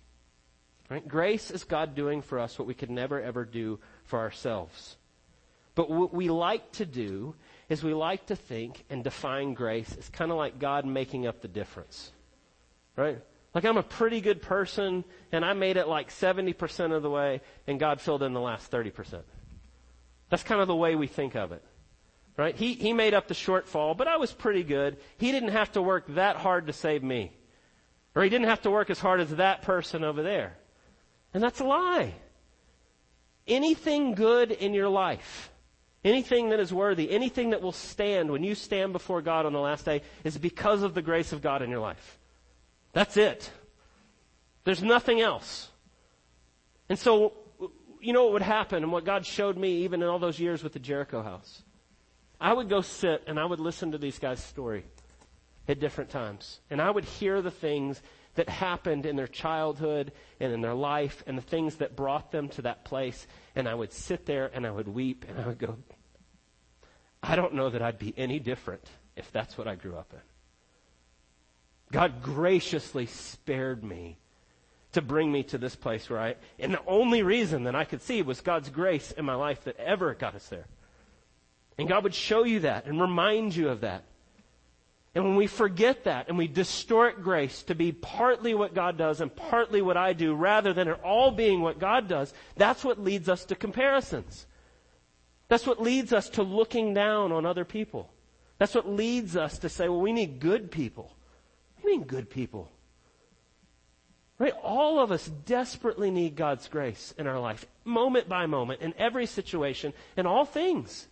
Right? 0.89 1.07
Grace 1.07 1.51
is 1.51 1.65
God 1.65 1.95
doing 1.95 2.23
for 2.23 2.39
us 2.39 2.59
what 2.59 2.69
we 2.69 2.75
could 2.75 2.91
never 2.91 3.21
ever 3.21 3.45
do 3.45 3.81
for 4.05 4.21
ourselves. 4.21 4.97
But 5.77 5.91
what 5.91 6.13
we 6.13 6.31
like 6.31 6.73
to 6.73 6.87
do 6.87 7.37
is 7.69 7.85
we 7.85 7.95
like 7.95 8.27
to 8.27 8.35
think 8.37 8.85
and 8.91 9.05
define 9.05 9.55
grace 9.55 9.95
as 9.97 10.09
kind 10.09 10.33
of 10.33 10.39
like 10.39 10.59
God 10.59 10.87
making 10.87 11.27
up 11.27 11.43
the 11.43 11.49
difference. 11.49 12.11
Right? 12.97 13.23
Like 13.55 13.65
I'm 13.65 13.77
a 13.77 13.83
pretty 13.83 14.21
good 14.21 14.43
person 14.43 15.05
and 15.31 15.45
I 15.45 15.53
made 15.53 15.77
it 15.77 15.87
like 15.87 16.11
70% 16.11 16.97
of 16.97 17.03
the 17.03 17.11
way 17.11 17.43
and 17.67 17.79
God 17.79 18.01
filled 18.01 18.23
in 18.23 18.33
the 18.33 18.41
last 18.41 18.71
30%. 18.71 19.23
That's 20.31 20.43
kind 20.43 20.61
of 20.61 20.67
the 20.67 20.75
way 20.75 20.97
we 20.97 21.07
think 21.07 21.37
of 21.37 21.53
it. 21.53 21.63
Right? 22.39 22.57
He, 22.57 22.75
he 22.75 22.93
made 22.93 23.15
up 23.15 23.29
the 23.29 23.35
shortfall, 23.35 23.97
but 23.97 24.09
I 24.09 24.17
was 24.17 24.33
pretty 24.33 24.63
good. 24.63 24.97
He 25.19 25.31
didn't 25.31 25.51
have 25.51 25.73
to 25.73 25.83
work 25.83 26.05
that 26.15 26.37
hard 26.37 26.67
to 26.67 26.73
save 26.73 27.03
me. 27.03 27.33
Or 28.15 28.23
he 28.23 28.31
didn't 28.31 28.49
have 28.49 28.63
to 28.63 28.71
work 28.71 28.89
as 28.89 28.99
hard 28.99 29.21
as 29.21 29.31
that 29.37 29.63
person 29.63 30.05
over 30.05 30.23
there. 30.23 30.57
And 31.35 31.43
that's 31.43 31.61
a 31.61 31.65
lie. 31.65 32.15
Anything 33.47 34.15
good 34.15 34.53
in 34.53 34.73
your 34.73 34.89
life, 34.89 35.51
anything 36.07 36.51
that 36.51 36.61
is 36.61 36.73
worthy, 36.73 37.11
anything 37.11 37.51
that 37.51 37.61
will 37.61 37.73
stand 37.73 38.31
when 38.31 38.45
you 38.45 38.55
stand 38.55 38.93
before 38.93 39.21
God 39.21 39.45
on 39.45 39.53
the 39.53 39.61
last 39.61 39.85
day 39.85 40.03
is 40.23 40.39
because 40.39 40.83
of 40.83 40.95
the 40.95 41.03
grace 41.03 41.33
of 41.33 41.43
God 41.43 41.63
in 41.63 41.69
your 41.69 41.81
life. 41.81 42.19
That's 42.93 43.17
it. 43.17 43.51
There's 44.65 44.83
nothing 44.83 45.21
else. 45.21 45.69
And 46.89 46.99
so, 46.99 47.33
you 48.01 48.13
know 48.13 48.25
what 48.25 48.35
would 48.35 48.43
happen 48.43 48.85
and 48.85 48.93
what 48.93 49.05
God 49.05 49.27
showed 49.27 49.57
me 49.57 49.79
even 49.83 50.01
in 50.01 50.09
all 50.09 50.21
those 50.21 50.39
years 50.39 50.63
with 50.63 50.73
the 50.73 50.79
Jericho 50.79 51.23
house? 51.23 51.63
I 52.41 52.53
would 52.53 52.69
go 52.69 52.83
sit 52.83 53.25
and 53.27 53.41
I 53.41 53.45
would 53.45 53.61
listen 53.61 53.93
to 53.93 53.99
these 53.99 54.19
guys' 54.19 54.43
story 54.43 54.85
at 55.67 55.81
different 55.81 56.11
times. 56.11 56.61
And 56.71 56.81
I 56.81 56.91
would 56.91 57.05
hear 57.05 57.43
the 57.43 57.51
things 57.51 58.01
that 58.37 58.49
happened 58.49 59.07
in 59.07 59.17
their 59.17 59.27
childhood 59.27 60.13
and 60.39 60.53
in 60.53 60.61
their 60.61 60.75
life 60.75 61.25
and 61.27 61.37
the 61.37 61.43
things 61.43 61.77
that 61.77 61.97
brought 61.97 62.31
them 62.31 62.49
to 62.51 62.63
that 62.63 62.85
place. 62.85 63.27
And 63.57 63.69
I 63.69 63.75
would 63.75 63.93
sit 63.93 64.27
there 64.27 64.51
and 64.55 64.67
I 64.67 64.71
would 64.71 64.89
weep 64.89 65.25
and 65.29 65.41
I 65.41 65.47
would 65.49 65.59
go, 65.59 65.77
I 67.29 67.35
don't 67.35 67.55
know 67.55 67.71
that 67.71 67.83
I'd 67.83 67.99
be 67.99 68.15
any 68.17 68.39
different 68.39 68.89
if 69.17 69.33
that's 69.33 69.59
what 69.59 69.67
I 69.67 69.75
grew 69.75 69.97
up 69.97 70.13
in. 70.13 70.21
God 71.93 72.23
graciously 72.23 73.07
spared 73.07 73.83
me 73.83 74.17
to 74.93 75.03
bring 75.03 75.31
me 75.31 75.43
to 75.45 75.59
this 75.59 75.75
place 75.75 76.09
where 76.09 76.21
I, 76.21 76.37
and 76.59 76.73
the 76.73 76.81
only 76.87 77.23
reason 77.23 77.65
that 77.65 77.75
I 77.75 77.85
could 77.85 78.01
see 78.01 78.23
was 78.23 78.41
God's 78.41 78.71
grace 78.71 79.11
in 79.11 79.25
my 79.25 79.35
life 79.35 79.65
that 79.65 79.77
ever 79.79 80.15
got 80.15 80.35
us 80.35 80.47
there. 80.49 80.67
And 81.79 81.89
God 81.89 82.05
would 82.05 82.15
show 82.15 82.45
you 82.45 82.61
that 82.61 82.87
and 82.87 83.01
remind 83.01 83.55
you 83.55 83.69
of 83.69 83.81
that. 83.81 84.05
And 85.15 85.25
when 85.25 85.37
we 85.37 85.47
forget 85.47 86.05
that 86.05 86.29
and 86.29 86.39
we 86.39 86.47
distort 86.47 87.23
grace 87.23 87.63
to 87.65 87.75
be 87.75 87.91
partly 87.91 88.55
what 88.55 88.75
God 88.75 88.97
does 88.97 89.21
and 89.21 89.35
partly 89.35 89.83
what 89.83 89.97
I 89.97 90.13
do 90.13 90.35
rather 90.35 90.73
than 90.73 90.89
it 90.89 91.01
all 91.03 91.31
being 91.31 91.61
what 91.61 91.79
God 91.79 92.09
does, 92.09 92.33
that's 92.57 92.85
what 92.85 93.03
leads 93.03 93.29
us 93.29 93.45
to 93.47 93.55
comparisons. 93.55 94.47
That's 95.49 95.67
what 95.67 95.81
leads 95.81 96.13
us 96.13 96.29
to 96.31 96.43
looking 96.43 96.95
down 96.95 97.33
on 97.33 97.47
other 97.47 97.65
people. 97.65 98.11
That's 98.59 98.75
what 98.75 98.89
leads 98.89 99.37
us 99.37 99.59
to 99.61 99.69
say, 99.69 99.89
well, 99.89 100.01
we 100.01 100.13
need 100.13 100.41
good 100.41 100.71
people. 100.71 101.15
We 101.85 101.97
need 101.97 102.09
good 102.09 102.31
people? 102.31 102.71
Right? 104.39 104.55
All 104.63 104.99
of 104.99 105.13
us 105.13 105.27
desperately 105.27 106.11
need 106.11 106.37
God's 106.37 106.69
grace 106.69 107.15
in 107.17 107.27
our 107.27 107.39
life, 107.39 107.67
moment 107.85 108.29
by 108.29 108.47
moment, 108.47 108.83
in 108.83 108.95
every 108.99 109.27
situation, 109.27 109.93
in 110.17 110.27
all 110.27 110.45
things. 110.45 111.07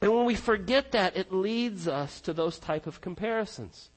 And 0.00 0.14
when 0.14 0.26
we 0.26 0.36
forget 0.36 0.92
that, 0.92 1.16
it 1.16 1.32
leads 1.32 1.88
us 1.88 2.20
to 2.22 2.32
those 2.32 2.58
type 2.58 2.86
of 2.86 3.00
comparisons. 3.00 3.90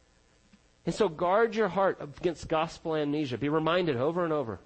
And 0.86 0.96
so 0.96 1.10
guard 1.10 1.56
your 1.56 1.67
heart 1.67 2.00
against 2.02 2.48
gospel 2.48 2.96
amnesia. 2.96 3.38
Be 3.38 3.50
reminded 3.50 3.98
over 3.98 4.24
and 4.24 4.34
over 4.34 4.60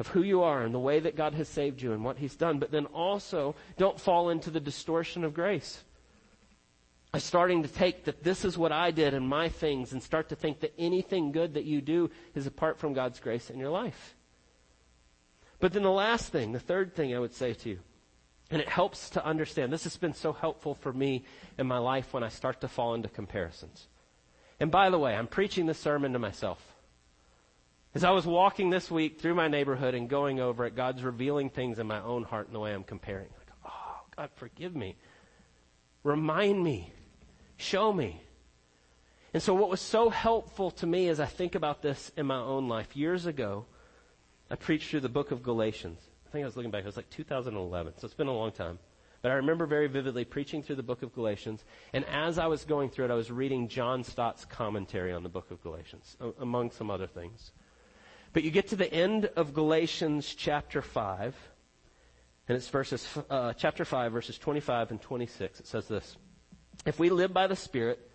of 0.00 0.08
who 0.08 0.22
you 0.22 0.42
are 0.42 0.62
and 0.62 0.74
the 0.74 0.78
way 0.80 0.98
that 0.98 1.14
God 1.14 1.34
has 1.34 1.46
saved 1.46 1.82
you 1.82 1.92
and 1.92 2.02
what 2.02 2.16
He's 2.16 2.34
done. 2.34 2.58
But 2.58 2.70
then 2.70 2.86
also, 2.86 3.54
don't 3.76 4.00
fall 4.00 4.30
into 4.30 4.50
the 4.50 4.58
distortion 4.58 5.22
of 5.24 5.34
grace. 5.34 5.84
By 7.12 7.18
starting 7.18 7.62
to 7.62 7.68
take 7.68 8.04
that 8.04 8.24
this 8.24 8.44
is 8.46 8.56
what 8.56 8.72
I 8.72 8.92
did 8.92 9.12
and 9.12 9.28
my 9.28 9.50
things 9.50 9.92
and 9.92 10.02
start 10.02 10.30
to 10.30 10.36
think 10.36 10.60
that 10.60 10.72
anything 10.78 11.32
good 11.32 11.54
that 11.54 11.64
you 11.64 11.82
do 11.82 12.10
is 12.34 12.46
apart 12.46 12.78
from 12.78 12.94
God's 12.94 13.20
grace 13.20 13.50
in 13.50 13.58
your 13.58 13.68
life. 13.68 14.16
But 15.58 15.74
then 15.74 15.82
the 15.82 15.90
last 15.90 16.32
thing, 16.32 16.52
the 16.52 16.60
third 16.60 16.94
thing 16.94 17.14
I 17.14 17.18
would 17.18 17.34
say 17.34 17.52
to 17.52 17.68
you, 17.68 17.80
and 18.50 18.62
it 18.62 18.68
helps 18.68 19.10
to 19.10 19.24
understand. 19.24 19.70
This 19.70 19.84
has 19.84 19.98
been 19.98 20.14
so 20.14 20.32
helpful 20.32 20.74
for 20.74 20.94
me 20.94 21.24
in 21.58 21.66
my 21.66 21.78
life 21.78 22.14
when 22.14 22.24
I 22.24 22.28
start 22.28 22.62
to 22.62 22.68
fall 22.68 22.94
into 22.94 23.08
comparisons. 23.08 23.86
And 24.58 24.70
by 24.70 24.88
the 24.88 24.98
way, 24.98 25.14
I'm 25.14 25.26
preaching 25.26 25.66
this 25.66 25.78
sermon 25.78 26.14
to 26.14 26.18
myself. 26.18 26.69
As 27.94 28.04
I 28.04 28.10
was 28.10 28.24
walking 28.24 28.70
this 28.70 28.90
week 28.90 29.20
through 29.20 29.34
my 29.34 29.48
neighborhood 29.48 29.94
and 29.94 30.08
going 30.08 30.38
over 30.38 30.64
it, 30.64 30.76
God's 30.76 31.02
revealing 31.02 31.50
things 31.50 31.78
in 31.78 31.86
my 31.86 32.00
own 32.00 32.22
heart 32.22 32.46
in 32.46 32.52
the 32.52 32.60
way 32.60 32.72
I'm 32.72 32.84
comparing. 32.84 33.28
Like, 33.36 33.56
oh, 33.66 34.00
God, 34.16 34.30
forgive 34.36 34.76
me. 34.76 34.96
Remind 36.04 36.62
me. 36.62 36.92
Show 37.56 37.92
me. 37.92 38.22
And 39.34 39.42
so 39.42 39.54
what 39.54 39.70
was 39.70 39.80
so 39.80 40.08
helpful 40.08 40.70
to 40.72 40.86
me 40.86 41.08
as 41.08 41.20
I 41.20 41.26
think 41.26 41.54
about 41.54 41.82
this 41.82 42.12
in 42.16 42.26
my 42.26 42.38
own 42.38 42.68
life, 42.68 42.96
years 42.96 43.26
ago, 43.26 43.66
I 44.50 44.56
preached 44.56 44.90
through 44.90 45.00
the 45.00 45.08
book 45.08 45.30
of 45.30 45.42
Galatians. 45.42 46.00
I 46.26 46.30
think 46.30 46.42
I 46.42 46.46
was 46.46 46.56
looking 46.56 46.70
back, 46.70 46.82
it 46.82 46.86
was 46.86 46.96
like 46.96 47.10
2011, 47.10 47.94
so 47.98 48.04
it's 48.04 48.14
been 48.14 48.28
a 48.28 48.32
long 48.32 48.52
time. 48.52 48.78
But 49.22 49.32
I 49.32 49.34
remember 49.34 49.66
very 49.66 49.88
vividly 49.88 50.24
preaching 50.24 50.62
through 50.62 50.76
the 50.76 50.82
book 50.82 51.02
of 51.02 51.12
Galatians, 51.12 51.64
and 51.92 52.04
as 52.06 52.38
I 52.38 52.46
was 52.46 52.64
going 52.64 52.88
through 52.88 53.06
it, 53.06 53.10
I 53.10 53.14
was 53.14 53.30
reading 53.30 53.68
John 53.68 54.02
Stott's 54.02 54.44
commentary 54.44 55.12
on 55.12 55.22
the 55.22 55.28
book 55.28 55.50
of 55.50 55.62
Galatians, 55.62 56.16
among 56.40 56.70
some 56.70 56.90
other 56.90 57.06
things. 57.06 57.52
But 58.32 58.44
you 58.44 58.50
get 58.50 58.68
to 58.68 58.76
the 58.76 58.92
end 58.92 59.26
of 59.34 59.54
Galatians 59.54 60.34
chapter 60.34 60.82
5, 60.82 61.34
and 62.46 62.56
it's 62.56 62.68
verses, 62.68 63.06
uh, 63.28 63.54
chapter 63.54 63.84
5, 63.84 64.12
verses 64.12 64.38
25 64.38 64.92
and 64.92 65.02
26. 65.02 65.60
It 65.60 65.66
says 65.66 65.88
this 65.88 66.16
If 66.86 67.00
we 67.00 67.10
live 67.10 67.32
by 67.32 67.48
the 67.48 67.56
Spirit, 67.56 68.08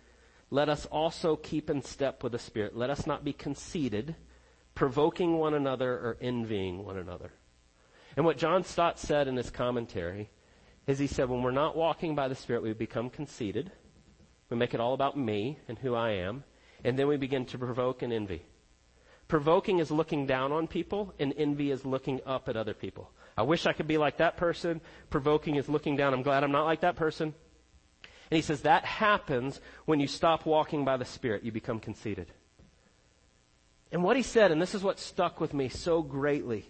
let 0.50 0.70
us 0.70 0.86
also 0.86 1.36
keep 1.36 1.68
in 1.68 1.82
step 1.82 2.22
with 2.22 2.32
the 2.32 2.38
Spirit. 2.38 2.74
Let 2.76 2.88
us 2.88 3.06
not 3.06 3.24
be 3.24 3.34
conceited, 3.34 4.16
provoking 4.74 5.36
one 5.36 5.52
another 5.52 5.92
or 5.92 6.16
envying 6.20 6.84
one 6.84 6.96
another. 6.96 7.32
And 8.16 8.24
what 8.24 8.38
John 8.38 8.64
Stott 8.64 8.98
said 8.98 9.28
in 9.28 9.36
his 9.36 9.50
commentary 9.50 10.30
is 10.86 10.98
he 10.98 11.08
said, 11.08 11.28
when 11.28 11.42
we're 11.42 11.50
not 11.50 11.76
walking 11.76 12.14
by 12.14 12.28
the 12.28 12.34
Spirit, 12.34 12.62
we 12.62 12.72
become 12.72 13.10
conceited. 13.10 13.70
We 14.48 14.56
make 14.56 14.72
it 14.72 14.80
all 14.80 14.94
about 14.94 15.18
me 15.18 15.58
and 15.68 15.78
who 15.78 15.94
I 15.94 16.12
am. 16.12 16.44
And 16.84 16.98
then 16.98 17.08
we 17.08 17.18
begin 17.18 17.44
to 17.46 17.58
provoke 17.58 18.00
and 18.00 18.12
envy. 18.12 18.42
Provoking 19.28 19.80
is 19.80 19.90
looking 19.90 20.26
down 20.26 20.52
on 20.52 20.66
people, 20.68 21.12
and 21.18 21.34
envy 21.36 21.70
is 21.70 21.84
looking 21.84 22.20
up 22.24 22.48
at 22.48 22.56
other 22.56 22.74
people. 22.74 23.10
I 23.36 23.42
wish 23.42 23.66
I 23.66 23.72
could 23.72 23.88
be 23.88 23.98
like 23.98 24.18
that 24.18 24.36
person. 24.36 24.80
Provoking 25.10 25.56
is 25.56 25.68
looking 25.68 25.96
down. 25.96 26.14
I'm 26.14 26.22
glad 26.22 26.44
I'm 26.44 26.52
not 26.52 26.64
like 26.64 26.80
that 26.80 26.96
person. 26.96 27.34
And 28.30 28.36
he 28.36 28.42
says 28.42 28.62
that 28.62 28.84
happens 28.84 29.60
when 29.84 30.00
you 30.00 30.06
stop 30.06 30.46
walking 30.46 30.84
by 30.84 30.96
the 30.96 31.04
Spirit. 31.04 31.44
You 31.44 31.52
become 31.52 31.80
conceited. 31.80 32.32
And 33.92 34.02
what 34.02 34.16
he 34.16 34.22
said, 34.22 34.50
and 34.50 34.60
this 34.60 34.74
is 34.74 34.82
what 34.82 34.98
stuck 34.98 35.40
with 35.40 35.54
me 35.54 35.68
so 35.68 36.02
greatly, 36.02 36.64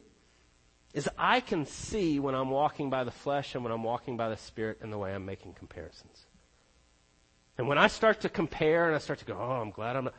is 0.92 1.08
I 1.16 1.40
can 1.40 1.66
see 1.66 2.18
when 2.18 2.34
I'm 2.34 2.50
walking 2.50 2.90
by 2.90 3.04
the 3.04 3.10
flesh 3.10 3.54
and 3.54 3.62
when 3.62 3.72
I'm 3.72 3.82
walking 3.82 4.16
by 4.16 4.28
the 4.28 4.36
Spirit 4.36 4.78
and 4.80 4.92
the 4.92 4.98
way 4.98 5.14
I'm 5.14 5.24
making 5.24 5.54
comparisons. 5.54 6.26
And 7.58 7.68
when 7.68 7.78
I 7.78 7.86
start 7.86 8.20
to 8.22 8.28
compare 8.28 8.86
and 8.86 8.94
I 8.94 8.98
start 8.98 9.20
to 9.20 9.24
go, 9.24 9.36
oh, 9.38 9.60
I'm 9.62 9.70
glad 9.70 9.96
I'm 9.96 10.04
not, 10.04 10.14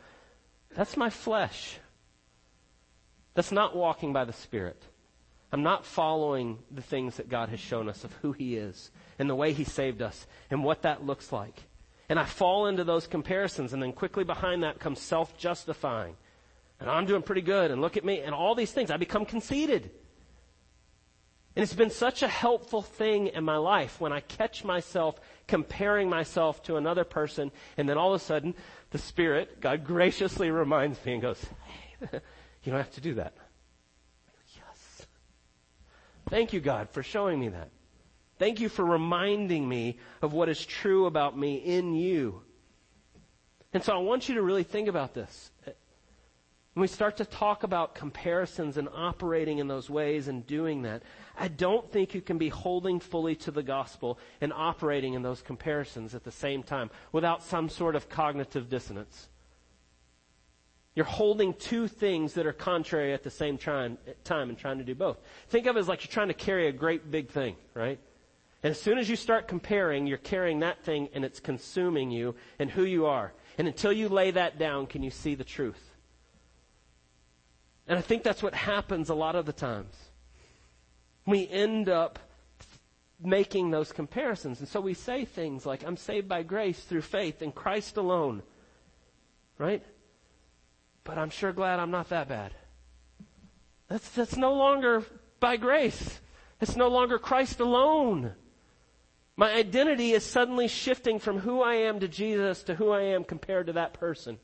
that's 0.74 0.96
my 0.96 1.10
flesh. 1.10 1.78
That's 3.34 3.52
not 3.52 3.76
walking 3.76 4.12
by 4.12 4.24
the 4.24 4.32
Spirit. 4.32 4.82
I'm 5.52 5.62
not 5.62 5.86
following 5.86 6.58
the 6.70 6.82
things 6.82 7.16
that 7.16 7.28
God 7.28 7.48
has 7.48 7.60
shown 7.60 7.88
us 7.88 8.04
of 8.04 8.12
who 8.14 8.32
He 8.32 8.56
is 8.56 8.90
and 9.18 9.30
the 9.30 9.34
way 9.34 9.52
He 9.52 9.64
saved 9.64 10.02
us 10.02 10.26
and 10.50 10.62
what 10.62 10.82
that 10.82 11.06
looks 11.06 11.32
like. 11.32 11.62
And 12.08 12.18
I 12.18 12.24
fall 12.24 12.66
into 12.66 12.84
those 12.84 13.06
comparisons 13.06 13.72
and 13.72 13.82
then 13.82 13.92
quickly 13.92 14.24
behind 14.24 14.62
that 14.62 14.78
comes 14.78 15.00
self-justifying. 15.00 16.16
And 16.80 16.88
I'm 16.88 17.06
doing 17.06 17.22
pretty 17.22 17.42
good 17.42 17.70
and 17.70 17.80
look 17.80 17.96
at 17.96 18.04
me 18.04 18.20
and 18.20 18.34
all 18.34 18.54
these 18.54 18.72
things. 18.72 18.90
I 18.90 18.96
become 18.96 19.24
conceited. 19.24 19.90
And 21.56 21.62
it's 21.62 21.74
been 21.74 21.90
such 21.90 22.22
a 22.22 22.28
helpful 22.28 22.82
thing 22.82 23.28
in 23.28 23.44
my 23.44 23.56
life 23.56 24.00
when 24.00 24.12
I 24.12 24.20
catch 24.20 24.64
myself 24.64 25.18
comparing 25.48 26.08
myself 26.08 26.62
to 26.64 26.76
another 26.76 27.04
person 27.04 27.50
and 27.76 27.88
then 27.88 27.98
all 27.98 28.14
of 28.14 28.20
a 28.20 28.24
sudden 28.24 28.54
the 28.90 28.98
Spirit, 28.98 29.60
God 29.60 29.84
graciously 29.84 30.50
reminds 30.50 31.04
me 31.04 31.14
and 31.14 31.22
goes, 31.22 31.44
hey, 32.00 32.20
you 32.68 32.72
don't 32.72 32.82
have 32.82 32.92
to 32.96 33.00
do 33.00 33.14
that. 33.14 33.32
Yes. 34.54 35.06
Thank 36.28 36.52
you, 36.52 36.60
God, 36.60 36.90
for 36.90 37.02
showing 37.02 37.40
me 37.40 37.48
that. 37.48 37.70
Thank 38.38 38.60
you 38.60 38.68
for 38.68 38.84
reminding 38.84 39.66
me 39.66 39.96
of 40.20 40.34
what 40.34 40.50
is 40.50 40.66
true 40.66 41.06
about 41.06 41.34
me 41.34 41.54
in 41.54 41.94
you. 41.94 42.42
And 43.72 43.82
so 43.82 43.94
I 43.94 44.00
want 44.00 44.28
you 44.28 44.34
to 44.34 44.42
really 44.42 44.64
think 44.64 44.86
about 44.86 45.14
this. 45.14 45.50
When 45.64 46.82
we 46.82 46.88
start 46.88 47.16
to 47.16 47.24
talk 47.24 47.62
about 47.62 47.94
comparisons 47.94 48.76
and 48.76 48.86
operating 48.94 49.60
in 49.60 49.66
those 49.66 49.88
ways 49.88 50.28
and 50.28 50.46
doing 50.46 50.82
that, 50.82 51.02
I 51.38 51.48
don't 51.48 51.90
think 51.90 52.12
you 52.12 52.20
can 52.20 52.36
be 52.36 52.50
holding 52.50 53.00
fully 53.00 53.34
to 53.36 53.50
the 53.50 53.62
gospel 53.62 54.18
and 54.42 54.52
operating 54.52 55.14
in 55.14 55.22
those 55.22 55.40
comparisons 55.40 56.14
at 56.14 56.22
the 56.22 56.30
same 56.30 56.62
time 56.62 56.90
without 57.12 57.42
some 57.42 57.70
sort 57.70 57.96
of 57.96 58.10
cognitive 58.10 58.68
dissonance. 58.68 59.30
You're 60.94 61.04
holding 61.04 61.54
two 61.54 61.86
things 61.86 62.34
that 62.34 62.46
are 62.46 62.52
contrary 62.52 63.12
at 63.12 63.22
the 63.22 63.30
same 63.30 63.56
time, 63.58 63.98
and 64.06 64.58
trying 64.58 64.78
to 64.78 64.84
do 64.84 64.94
both. 64.94 65.18
Think 65.48 65.66
of 65.66 65.76
it 65.76 65.80
as 65.80 65.88
like 65.88 66.02
you're 66.02 66.12
trying 66.12 66.28
to 66.28 66.34
carry 66.34 66.66
a 66.66 66.72
great 66.72 67.10
big 67.10 67.30
thing, 67.30 67.56
right? 67.74 67.98
And 68.62 68.72
as 68.72 68.80
soon 68.80 68.98
as 68.98 69.08
you 69.08 69.14
start 69.14 69.46
comparing, 69.46 70.06
you're 70.06 70.18
carrying 70.18 70.60
that 70.60 70.82
thing 70.82 71.08
and 71.12 71.24
it's 71.24 71.38
consuming 71.38 72.10
you 72.10 72.34
and 72.58 72.68
who 72.68 72.82
you 72.82 73.06
are. 73.06 73.32
And 73.56 73.68
until 73.68 73.92
you 73.92 74.08
lay 74.08 74.32
that 74.32 74.58
down, 74.58 74.86
can 74.86 75.02
you 75.02 75.10
see 75.10 75.36
the 75.36 75.44
truth? 75.44 75.80
And 77.86 77.96
I 77.98 78.02
think 78.02 78.24
that's 78.24 78.42
what 78.42 78.54
happens 78.54 79.10
a 79.10 79.14
lot 79.14 79.36
of 79.36 79.46
the 79.46 79.52
times. 79.52 79.94
We 81.24 81.48
end 81.48 81.88
up 81.88 82.18
making 83.20 83.70
those 83.70 83.92
comparisons. 83.92 84.58
And 84.58 84.68
so 84.68 84.80
we 84.80 84.94
say 84.94 85.24
things 85.24 85.64
like, 85.64 85.84
I'm 85.84 85.96
saved 85.96 86.28
by 86.28 86.42
grace 86.42 86.80
through 86.80 87.02
faith 87.02 87.42
in 87.42 87.52
Christ 87.52 87.96
alone. 87.96 88.42
Right? 89.56 89.84
But 91.08 91.16
I'm 91.16 91.30
sure 91.30 91.54
glad 91.54 91.80
I'm 91.80 91.90
not 91.90 92.10
that 92.10 92.28
bad. 92.28 92.52
That's, 93.88 94.06
that's 94.10 94.36
no 94.36 94.52
longer 94.52 95.04
by 95.40 95.56
grace. 95.56 96.20
It's 96.60 96.76
no 96.76 96.88
longer 96.88 97.18
Christ 97.18 97.60
alone. 97.60 98.34
My 99.34 99.50
identity 99.54 100.12
is 100.12 100.22
suddenly 100.22 100.68
shifting 100.68 101.18
from 101.18 101.38
who 101.38 101.62
I 101.62 101.76
am 101.76 102.00
to 102.00 102.08
Jesus 102.08 102.62
to 102.64 102.74
who 102.74 102.90
I 102.90 103.04
am 103.04 103.24
compared 103.24 103.68
to 103.68 103.72
that 103.72 103.94
person. 103.94 104.38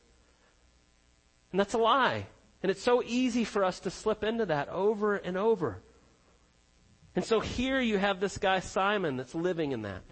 And 1.51 1.61
that's 1.61 1.75
a 1.75 1.79
lie. 1.79 2.29
And 2.63 2.71
it's 2.71 2.83
so 2.83 3.03
easy 3.05 3.45
for 3.45 3.63
us 3.63 3.81
to 3.81 3.91
slip 3.91 4.25
into 4.25 4.47
that 4.47 4.71
over 4.71 5.17
and 5.17 5.37
over. 5.37 5.83
And 7.15 7.27
so 7.27 7.41
here 7.41 7.79
you 7.79 7.99
have 7.99 8.21
this 8.21 8.39
guy 8.39 8.61
Simon 8.61 9.19
that's 9.19 9.35
living 9.35 9.73
in 9.73 9.83
that. 9.83 10.03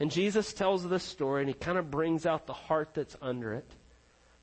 And 0.00 0.10
Jesus 0.10 0.52
tells 0.52 0.88
this 0.88 1.04
story 1.04 1.42
and 1.42 1.48
he 1.48 1.54
kind 1.54 1.78
of 1.78 1.88
brings 1.88 2.26
out 2.26 2.48
the 2.48 2.52
heart 2.52 2.94
that's 2.94 3.16
under 3.22 3.54
it. 3.54 3.70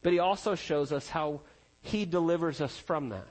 But 0.03 0.13
he 0.13 0.19
also 0.19 0.55
shows 0.55 0.91
us 0.91 1.09
how 1.09 1.41
he 1.81 2.05
delivers 2.05 2.61
us 2.61 2.77
from 2.77 3.09
that. 3.09 3.27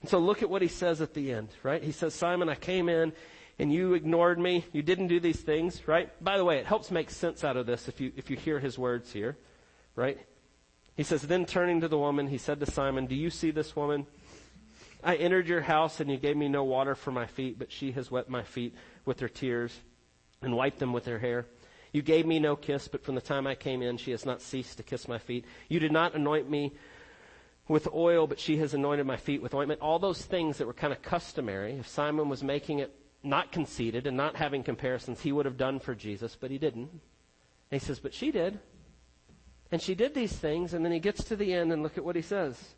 And 0.00 0.10
so 0.10 0.18
look 0.18 0.42
at 0.42 0.50
what 0.50 0.62
he 0.62 0.68
says 0.68 1.00
at 1.00 1.14
the 1.14 1.32
end, 1.32 1.50
right? 1.62 1.82
He 1.82 1.92
says, 1.92 2.14
Simon, 2.14 2.48
I 2.48 2.56
came 2.56 2.88
in 2.88 3.12
and 3.58 3.72
you 3.72 3.94
ignored 3.94 4.38
me. 4.38 4.64
You 4.72 4.82
didn't 4.82 5.06
do 5.06 5.20
these 5.20 5.40
things, 5.40 5.86
right? 5.86 6.10
By 6.22 6.38
the 6.38 6.44
way, 6.44 6.58
it 6.58 6.66
helps 6.66 6.90
make 6.90 7.10
sense 7.10 7.44
out 7.44 7.56
of 7.56 7.66
this 7.66 7.86
if 7.86 8.00
you, 8.00 8.12
if 8.16 8.28
you 8.28 8.36
hear 8.36 8.58
his 8.58 8.78
words 8.78 9.12
here, 9.12 9.36
right? 9.94 10.18
He 10.96 11.04
says, 11.04 11.22
Then 11.22 11.46
turning 11.46 11.80
to 11.82 11.88
the 11.88 11.98
woman, 11.98 12.26
he 12.26 12.38
said 12.38 12.58
to 12.60 12.66
Simon, 12.70 13.06
Do 13.06 13.14
you 13.14 13.30
see 13.30 13.50
this 13.50 13.76
woman? 13.76 14.06
I 15.04 15.16
entered 15.16 15.48
your 15.48 15.62
house 15.62 16.00
and 16.00 16.10
you 16.10 16.16
gave 16.16 16.36
me 16.36 16.48
no 16.48 16.64
water 16.64 16.94
for 16.94 17.10
my 17.10 17.26
feet, 17.26 17.58
but 17.58 17.72
she 17.72 17.92
has 17.92 18.10
wet 18.10 18.28
my 18.28 18.42
feet 18.42 18.74
with 19.04 19.20
her 19.20 19.28
tears 19.28 19.76
and 20.40 20.56
wiped 20.56 20.78
them 20.78 20.92
with 20.92 21.06
her 21.06 21.18
hair. 21.18 21.46
You 21.92 22.02
gave 22.02 22.26
me 22.26 22.38
no 22.38 22.56
kiss, 22.56 22.88
but 22.88 23.04
from 23.04 23.14
the 23.14 23.20
time 23.20 23.46
I 23.46 23.54
came 23.54 23.82
in, 23.82 23.98
she 23.98 24.12
has 24.12 24.24
not 24.24 24.40
ceased 24.40 24.78
to 24.78 24.82
kiss 24.82 25.06
my 25.06 25.18
feet. 25.18 25.44
You 25.68 25.78
did 25.78 25.92
not 25.92 26.14
anoint 26.14 26.48
me 26.48 26.72
with 27.68 27.86
oil, 27.92 28.26
but 28.26 28.40
she 28.40 28.56
has 28.58 28.74
anointed 28.74 29.06
my 29.06 29.18
feet 29.18 29.42
with 29.42 29.54
ointment. 29.54 29.80
All 29.80 29.98
those 29.98 30.22
things 30.22 30.58
that 30.58 30.66
were 30.66 30.72
kind 30.72 30.92
of 30.92 31.02
customary. 31.02 31.74
If 31.74 31.86
Simon 31.86 32.28
was 32.28 32.42
making 32.42 32.78
it 32.78 32.94
not 33.22 33.52
conceited 33.52 34.06
and 34.06 34.16
not 34.16 34.36
having 34.36 34.62
comparisons, 34.62 35.20
he 35.20 35.32
would 35.32 35.46
have 35.46 35.58
done 35.58 35.78
for 35.78 35.94
Jesus, 35.94 36.36
but 36.38 36.50
he 36.50 36.58
didn't. 36.58 36.88
And 36.90 37.00
he 37.70 37.78
says, 37.78 38.00
But 38.00 38.14
she 38.14 38.30
did. 38.30 38.58
And 39.70 39.80
she 39.80 39.94
did 39.94 40.14
these 40.14 40.32
things, 40.32 40.74
and 40.74 40.84
then 40.84 40.92
he 40.92 40.98
gets 40.98 41.24
to 41.24 41.36
the 41.36 41.52
end 41.54 41.72
and 41.72 41.82
look 41.82 41.96
at 41.96 42.04
what 42.04 42.16
he 42.16 42.22
says. 42.22 42.74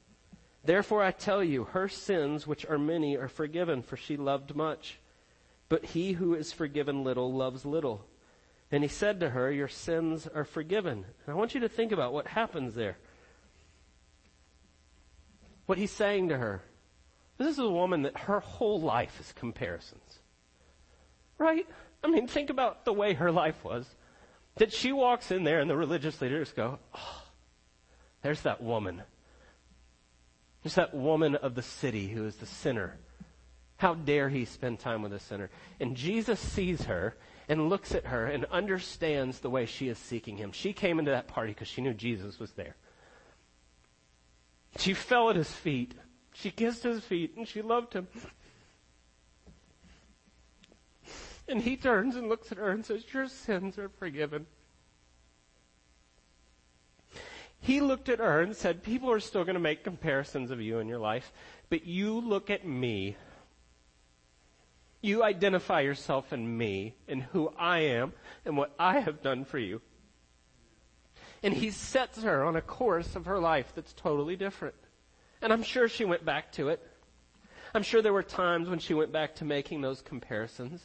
Therefore 0.65 1.03
I 1.03 1.11
tell 1.11 1.43
you, 1.43 1.65
her 1.65 1.89
sins, 1.89 2.47
which 2.47 2.65
are 2.67 2.79
many, 2.79 3.17
are 3.17 3.29
forgiven, 3.29 3.83
for 3.83 3.97
she 3.97 4.17
loved 4.17 4.55
much. 4.55 4.99
But 5.69 5.85
he 5.85 6.13
who 6.13 6.35
is 6.35 6.53
forgiven 6.53 7.05
little 7.05 7.33
loves 7.33 7.65
little. 7.65 8.07
And 8.75 8.83
he 8.83 8.89
said 8.89 9.21
to 9.21 9.31
her, 9.31 9.53
Your 9.53 9.69
sins 9.69 10.27
are 10.27 10.43
forgiven. 10.43 11.05
And 11.05 11.29
I 11.29 11.35
want 11.35 11.55
you 11.55 11.61
to 11.61 11.69
think 11.69 11.93
about 11.93 12.13
what 12.13 12.27
happens 12.27 12.75
there. 12.75 12.97
What 15.67 15.79
he's 15.79 15.93
saying 15.93 16.31
to 16.31 16.37
her. 16.37 16.61
This 17.39 17.53
is 17.53 17.61
a 17.61 17.69
woman 17.69 18.03
that 18.03 18.19
her 18.19 18.41
whole 18.41 18.81
life 18.81 19.21
is 19.21 19.31
comparisons. 19.31 20.19
Right? 21.39 21.69
I 22.03 22.09
mean, 22.09 22.27
think 22.27 22.51
about 22.51 22.85
the 22.85 22.93
way 22.93 23.15
her 23.15 23.31
life 23.31 23.63
was 23.63 23.87
that 24.57 24.73
she 24.73 24.91
walks 24.91 25.31
in 25.31 25.45
there 25.45 25.61
and 25.61 25.71
the 25.71 25.77
religious 25.77 26.21
leaders 26.21 26.51
go, 26.51 26.81
oh, 26.97 27.23
there's 28.23 28.41
that 28.41 28.61
woman. 28.61 29.03
There's 30.65 30.75
that 30.75 30.95
woman 30.95 31.37
of 31.37 31.55
the 31.55 31.63
city 31.63 32.09
who 32.09 32.27
is 32.27 32.35
the 32.35 32.47
sinner. 32.47 32.97
How 33.77 33.95
dare 33.95 34.29
he 34.29 34.45
spend 34.45 34.81
time 34.81 35.03
with 35.03 35.13
a 35.13 35.21
sinner? 35.21 35.51
And 35.79 35.97
Jesus 35.97 36.41
sees 36.41 36.83
her 36.87 37.15
and 37.49 37.69
looks 37.69 37.95
at 37.95 38.07
her 38.07 38.27
and 38.27 38.45
understands 38.47 39.41
the 39.41 39.51
way 39.51 39.67
she 39.67 39.89
is 39.89 39.99
seeking 39.99 40.37
him. 40.37 40.53
She 40.53 40.73
came 40.73 40.99
into 40.99 41.11
that 41.11 41.29
party 41.29 41.53
because 41.53 41.69
she 41.69 41.83
knew 41.83 41.95
Jesus 41.95 42.39
was 42.39 42.53
there. 42.53 42.77
She 44.79 44.95
fell 44.95 45.31
at 45.31 45.37
his 45.37 45.51
feet. 45.51 45.95
She 46.33 46.51
kissed 46.51 46.83
his 46.83 47.05
feet 47.05 47.37
and 47.37 47.47
she 47.47 47.63
loved 47.63 47.93
him. 47.93 48.09
And 51.47 51.63
he 51.63 51.77
turns 51.77 52.17
and 52.17 52.29
looks 52.29 52.51
at 52.51 52.59
her 52.59 52.71
and 52.71 52.85
says, 52.85 53.05
Your 53.13 53.29
sins 53.29 53.79
are 53.79 53.91
forgiven. 53.91 54.47
He 57.61 57.81
looked 57.81 58.09
at 58.09 58.19
her 58.19 58.41
and 58.41 58.55
said, 58.55 58.83
People 58.83 59.11
are 59.11 59.21
still 59.21 59.45
going 59.45 59.55
to 59.55 59.61
make 59.61 59.85
comparisons 59.85 60.51
of 60.51 60.61
you 60.61 60.79
in 60.79 60.89
your 60.89 60.99
life, 60.99 61.33
but 61.71 61.87
you 61.87 62.21
look 62.21 62.51
at 62.51 62.67
me. 62.67 63.17
You 65.05 65.23
identify 65.23 65.83
yourself 65.83 66.33
in 66.33 66.57
me 66.57 66.95
and 67.07 67.23
who 67.25 67.53
I 67.59 67.81
am 67.81 68.15
and 68.47 68.57
what 68.57 68.75
I 68.79 69.01
have 69.01 69.21
done 69.21 69.45
for 69.45 69.59
you. 69.59 69.83
And 71.43 71.53
he 71.53 71.73
sets 71.73 72.23
her 72.23 72.43
on 72.43 72.57
a 72.57 72.63
course 72.63 73.15
of 73.15 73.27
her 73.27 73.39
life 73.39 73.71
that's 73.75 73.93
totally 73.93 74.35
different. 74.35 74.77
And 75.43 75.53
I'm 75.53 75.63
sure 75.63 75.91
she 75.91 76.07
went 76.07 76.25
back 76.25 76.53
to 76.53 76.71
it. 76.71 76.81
I'm 77.75 77.83
sure 77.83 78.01
there 78.01 78.15
were 78.15 78.23
times 78.23 78.71
when 78.71 78.79
she 78.79 78.95
went 78.95 79.13
back 79.13 79.35
to 79.35 79.45
making 79.45 79.83
those 79.83 80.01
comparisons. 80.01 80.81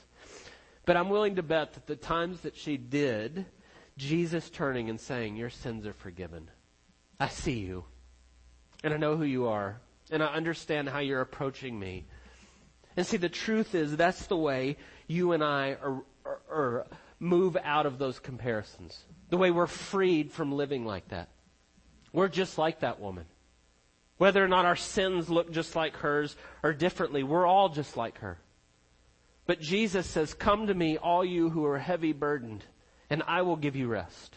But 0.85 0.97
I'm 0.97 1.07
willing 1.07 1.37
to 1.37 1.43
bet 1.43 1.75
that 1.75 1.87
the 1.87 1.95
times 1.95 2.41
that 2.41 2.57
she 2.57 2.75
did, 2.75 3.45
Jesus 3.95 4.49
turning 4.49 4.89
and 4.89 4.99
saying, 4.99 5.37
Your 5.37 5.49
sins 5.49 5.87
are 5.87 5.93
forgiven. 5.93 6.51
I 7.21 7.29
see 7.29 7.59
you. 7.59 7.85
And 8.83 8.93
I 8.93 8.97
know 8.97 9.15
who 9.15 9.23
you 9.23 9.47
are. 9.47 9.79
And 10.11 10.21
I 10.21 10.33
understand 10.33 10.89
how 10.89 10.99
you're 10.99 11.21
approaching 11.21 11.79
me. 11.79 12.05
And 12.97 13.05
see, 13.05 13.17
the 13.17 13.29
truth 13.29 13.75
is 13.75 13.95
that's 13.95 14.27
the 14.27 14.37
way 14.37 14.77
you 15.07 15.31
and 15.31 15.43
I 15.43 15.77
are, 15.81 16.03
are, 16.25 16.39
are 16.49 16.87
move 17.19 17.57
out 17.63 17.85
of 17.85 17.97
those 17.97 18.19
comparisons. 18.19 18.97
The 19.29 19.37
way 19.37 19.51
we're 19.51 19.67
freed 19.67 20.31
from 20.31 20.51
living 20.51 20.85
like 20.85 21.09
that. 21.09 21.29
We're 22.11 22.27
just 22.27 22.57
like 22.57 22.79
that 22.79 22.99
woman. 22.99 23.25
Whether 24.17 24.43
or 24.43 24.47
not 24.47 24.65
our 24.65 24.75
sins 24.75 25.29
look 25.29 25.51
just 25.51 25.75
like 25.75 25.95
hers 25.97 26.35
or 26.63 26.73
differently, 26.73 27.23
we're 27.23 27.45
all 27.45 27.69
just 27.69 27.95
like 27.95 28.19
her. 28.19 28.37
But 29.45 29.61
Jesus 29.61 30.05
says, 30.05 30.33
Come 30.33 30.67
to 30.67 30.73
me, 30.73 30.97
all 30.97 31.23
you 31.23 31.49
who 31.49 31.65
are 31.65 31.79
heavy 31.79 32.13
burdened, 32.13 32.65
and 33.09 33.23
I 33.27 33.43
will 33.43 33.55
give 33.55 33.75
you 33.75 33.87
rest. 33.87 34.35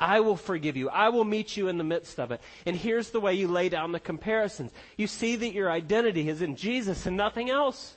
I 0.00 0.20
will 0.20 0.36
forgive 0.36 0.78
you. 0.78 0.88
I 0.88 1.10
will 1.10 1.24
meet 1.24 1.56
you 1.58 1.68
in 1.68 1.76
the 1.76 1.84
midst 1.84 2.18
of 2.18 2.32
it. 2.32 2.40
And 2.64 2.74
here's 2.74 3.10
the 3.10 3.20
way 3.20 3.34
you 3.34 3.46
lay 3.46 3.68
down 3.68 3.92
the 3.92 4.00
comparisons. 4.00 4.72
You 4.96 5.06
see 5.06 5.36
that 5.36 5.52
your 5.52 5.70
identity 5.70 6.28
is 6.28 6.40
in 6.40 6.56
Jesus 6.56 7.04
and 7.04 7.18
nothing 7.18 7.50
else. 7.50 7.96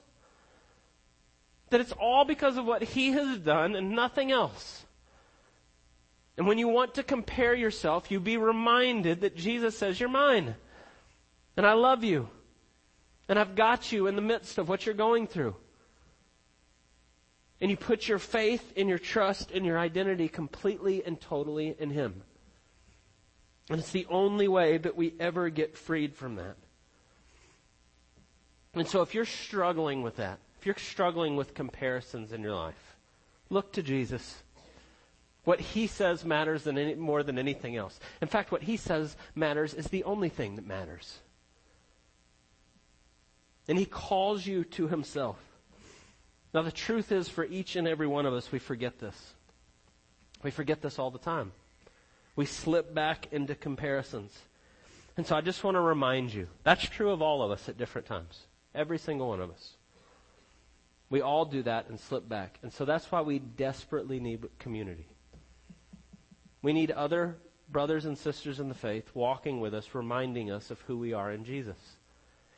That 1.70 1.80
it's 1.80 1.94
all 1.94 2.26
because 2.26 2.58
of 2.58 2.66
what 2.66 2.84
He 2.84 3.14
has 3.14 3.40
done 3.40 3.76
and 3.76 3.92
nothing 3.92 4.32
else. 4.32 4.86
And 6.38 6.46
when 6.46 6.58
you 6.58 6.68
want 6.68 6.96
to 6.96 7.04
compare 7.04 7.54
yourself, 7.54 8.12
you 8.12 8.20
be 8.20 8.38
reminded 8.38 9.22
that 9.22 9.38
Jesus 9.38 9.78
says, 9.78 10.00
You're 10.00 10.10
mine. 10.10 10.56
And 11.56 11.66
I 11.66 11.74
love 11.74 12.04
you. 12.04 12.28
And 13.30 13.40
I've 13.40 13.56
got 13.56 13.92
you 13.92 14.08
in 14.08 14.16
the 14.16 14.22
midst 14.22 14.58
of 14.58 14.68
what 14.68 14.86
you're 14.86 14.94
going 14.94 15.28
through. 15.28 15.56
And 17.64 17.72
you 17.72 17.78
put 17.78 18.10
your 18.10 18.20
faith 18.20 18.74
and 18.76 18.90
your 18.90 19.00
trust 19.00 19.52
and 19.52 19.66
your 19.66 19.80
identity 19.80 20.28
completely 20.28 21.02
and 21.06 21.18
totally 21.18 21.74
in 21.80 21.92
Him. 21.92 22.22
And 23.70 23.80
it's 23.80 23.94
the 23.94 24.06
only 24.10 24.50
way 24.50 24.78
that 24.78 24.98
we 24.98 25.14
ever 25.18 25.50
get 25.50 25.78
freed 25.78 26.14
from 26.14 26.36
that. 26.36 26.58
And 28.74 28.86
so 28.86 29.02
if 29.02 29.16
you're 29.16 29.24
struggling 29.24 30.02
with 30.02 30.18
that, 30.18 30.40
if 30.60 30.66
you're 30.66 30.76
struggling 30.76 31.38
with 31.38 31.54
comparisons 31.54 32.34
in 32.34 32.42
your 32.42 32.54
life, 32.54 32.98
look 33.50 33.72
to 33.72 33.82
Jesus. 33.82 34.44
What 35.46 35.62
he 35.62 35.88
says 35.88 36.26
matters 36.26 36.64
than 36.64 36.78
any, 36.78 36.96
more 36.96 37.24
than 37.24 37.40
anything 37.40 37.78
else. 37.78 37.98
In 38.22 38.28
fact, 38.28 38.52
what 38.52 38.64
he 38.64 38.76
says 38.76 39.16
matters 39.36 39.74
is 39.74 39.88
the 39.88 40.04
only 40.04 40.28
thing 40.28 40.58
that 40.58 40.68
matters. 40.68 41.20
And 43.70 43.80
he 43.80 43.86
calls 43.86 44.46
you 44.46 44.66
to 44.66 44.90
himself. 44.90 45.38
Now, 46.54 46.62
the 46.62 46.72
truth 46.72 47.12
is, 47.12 47.28
for 47.30 47.46
each 47.46 47.76
and 47.76 47.88
every 47.88 48.08
one 48.08 48.26
of 48.26 48.34
us, 48.34 48.52
we 48.52 48.60
forget 48.60 49.00
this. 49.00 49.34
We 50.44 50.52
forget 50.52 50.82
this 50.82 51.00
all 51.00 51.10
the 51.10 51.18
time. 51.18 51.52
We 52.36 52.46
slip 52.46 52.94
back 52.94 53.28
into 53.32 53.56
comparisons. 53.56 54.38
And 55.18 55.26
so 55.26 55.36
I 55.36 55.42
just 55.42 55.64
want 55.64 55.76
to 55.76 55.82
remind 55.82 56.34
you 56.34 56.48
that's 56.64 56.88
true 56.88 57.12
of 57.12 57.22
all 57.22 57.42
of 57.42 57.52
us 57.52 57.70
at 57.70 57.78
different 57.78 58.08
times. 58.08 58.42
Every 58.74 58.98
single 58.98 59.30
one 59.30 59.40
of 59.40 59.52
us. 59.52 59.74
We 61.10 61.22
all 61.22 61.46
do 61.46 61.62
that 61.64 61.90
and 61.90 62.00
slip 62.00 62.28
back. 62.28 62.58
And 62.64 62.74
so 62.74 62.86
that's 62.86 63.12
why 63.12 63.22
we 63.22 63.38
desperately 63.40 64.20
need 64.20 64.46
community. 64.58 65.06
We 66.64 66.74
need 66.74 66.90
other 66.92 67.38
brothers 67.70 68.06
and 68.06 68.18
sisters 68.18 68.60
in 68.60 68.70
the 68.70 68.76
faith 68.76 69.10
walking 69.14 69.60
with 69.60 69.74
us, 69.74 69.94
reminding 69.94 70.50
us 70.50 70.72
of 70.72 70.82
who 70.82 70.98
we 70.98 71.14
are 71.14 71.32
in 71.32 71.46
Jesus. 71.46 71.78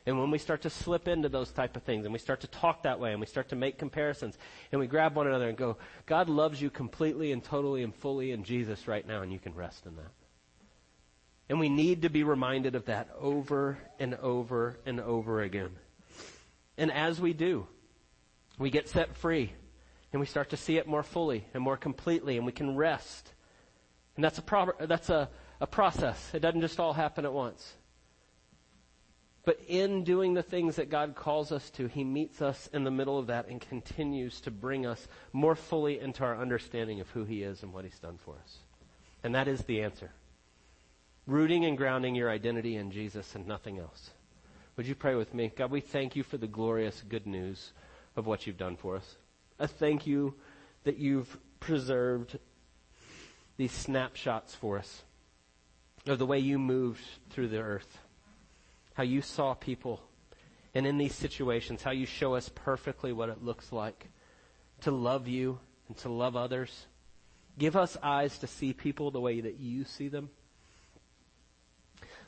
And 0.05 0.19
when 0.19 0.29
we 0.29 0.37
start 0.37 0.61
to 0.61 0.69
slip 0.69 1.07
into 1.07 1.29
those 1.29 1.51
type 1.51 1.75
of 1.75 1.83
things 1.83 2.05
and 2.05 2.13
we 2.13 2.19
start 2.19 2.41
to 2.41 2.47
talk 2.47 2.83
that 2.83 2.99
way 2.99 3.11
and 3.11 3.19
we 3.19 3.25
start 3.25 3.49
to 3.49 3.55
make 3.55 3.79
comparisons 3.79 4.37
and 4.71 4.79
we 4.79 4.85
grab 4.85 5.15
one 5.15 5.25
another 5.25 5.49
and 5.49 5.57
go, 5.57 5.77
God 6.05 6.29
loves 6.29 6.61
you 6.61 6.69
completely 6.69 7.31
and 7.31 7.43
totally 7.43 7.81
and 7.81 7.93
fully 7.95 8.31
in 8.31 8.43
Jesus 8.43 8.87
right 8.87 9.05
now 9.05 9.21
and 9.21 9.33
you 9.33 9.39
can 9.39 9.55
rest 9.55 9.85
in 9.87 9.95
that. 9.95 10.11
And 11.49 11.59
we 11.59 11.69
need 11.69 12.03
to 12.03 12.09
be 12.09 12.23
reminded 12.23 12.75
of 12.75 12.85
that 12.85 13.09
over 13.19 13.79
and 13.99 14.13
over 14.15 14.77
and 14.85 14.99
over 14.99 15.41
again. 15.41 15.71
And 16.77 16.91
as 16.91 17.19
we 17.19 17.33
do, 17.33 17.65
we 18.59 18.69
get 18.69 18.87
set 18.87 19.15
free 19.15 19.53
and 20.13 20.19
we 20.19 20.27
start 20.27 20.51
to 20.51 20.57
see 20.57 20.77
it 20.77 20.87
more 20.87 21.03
fully 21.03 21.45
and 21.55 21.63
more 21.63 21.77
completely 21.77 22.37
and 22.37 22.45
we 22.45 22.51
can 22.51 22.75
rest. 22.75 23.33
And 24.15 24.23
that's 24.23 24.37
a, 24.37 24.73
that's 24.81 25.09
a, 25.09 25.29
a 25.59 25.67
process. 25.67 26.31
It 26.33 26.39
doesn't 26.39 26.61
just 26.61 26.79
all 26.79 26.93
happen 26.93 27.25
at 27.25 27.33
once. 27.33 27.73
But 29.45 29.59
in 29.67 30.03
doing 30.03 30.33
the 30.33 30.43
things 30.43 30.77
that 30.77 30.89
God 30.89 31.15
calls 31.15 31.51
us 31.51 31.69
to, 31.71 31.87
He 31.87 32.03
meets 32.03 32.41
us 32.41 32.67
in 32.73 32.83
the 32.83 32.91
middle 32.91 33.19
of 33.19 33.27
that 33.27 33.47
and 33.47 33.61
continues 33.61 34.41
to 34.41 34.51
bring 34.51 34.87
us 34.87 35.07
more 35.31 35.55
fully 35.55 35.99
into 35.99 36.23
our 36.23 36.35
understanding 36.35 36.99
of 36.99 37.09
who 37.11 37.23
He 37.23 37.43
is 37.43 37.61
and 37.61 37.71
what 37.71 37.85
He's 37.85 37.99
done 37.99 38.17
for 38.25 38.33
us. 38.43 38.57
And 39.23 39.35
that 39.35 39.47
is 39.47 39.61
the 39.61 39.83
answer. 39.83 40.11
Rooting 41.27 41.63
and 41.65 41.77
grounding 41.77 42.15
your 42.15 42.29
identity 42.29 42.75
in 42.75 42.91
Jesus 42.91 43.35
and 43.35 43.47
nothing 43.47 43.77
else. 43.77 44.09
Would 44.77 44.87
you 44.87 44.95
pray 44.95 45.15
with 45.15 45.33
me? 45.33 45.51
God, 45.55 45.71
we 45.71 45.79
thank 45.79 46.15
you 46.15 46.23
for 46.23 46.37
the 46.37 46.47
glorious 46.47 47.03
good 47.07 47.27
news 47.27 47.71
of 48.15 48.25
what 48.25 48.45
you've 48.45 48.57
done 48.57 48.75
for 48.75 48.95
us. 48.95 49.15
I 49.59 49.67
thank 49.67 50.07
you 50.07 50.33
that 50.83 50.97
you've 50.97 51.37
preserved 51.59 52.37
these 53.57 53.71
snapshots 53.71 54.53
for 54.55 54.77
us 54.77 55.03
of 56.07 56.19
the 56.19 56.25
way 56.25 56.39
you 56.39 56.59
moved 56.59 57.01
through 57.29 57.47
the 57.47 57.59
earth 57.59 57.99
how 58.95 59.03
you 59.03 59.21
saw 59.21 59.53
people, 59.53 60.01
and 60.73 60.85
in 60.85 60.97
these 60.97 61.15
situations, 61.15 61.83
how 61.83 61.91
you 61.91 62.05
show 62.05 62.35
us 62.35 62.49
perfectly 62.53 63.13
what 63.13 63.29
it 63.29 63.43
looks 63.43 63.71
like 63.71 64.09
to 64.81 64.91
love 64.91 65.27
you 65.27 65.59
and 65.87 65.95
to 65.97 66.09
love 66.09 66.35
others. 66.35 66.87
Give 67.57 67.75
us 67.75 67.97
eyes 68.03 68.37
to 68.39 68.47
see 68.47 68.73
people 68.73 69.11
the 69.11 69.21
way 69.21 69.39
that 69.39 69.59
you 69.59 69.85
see 69.85 70.07
them. 70.07 70.29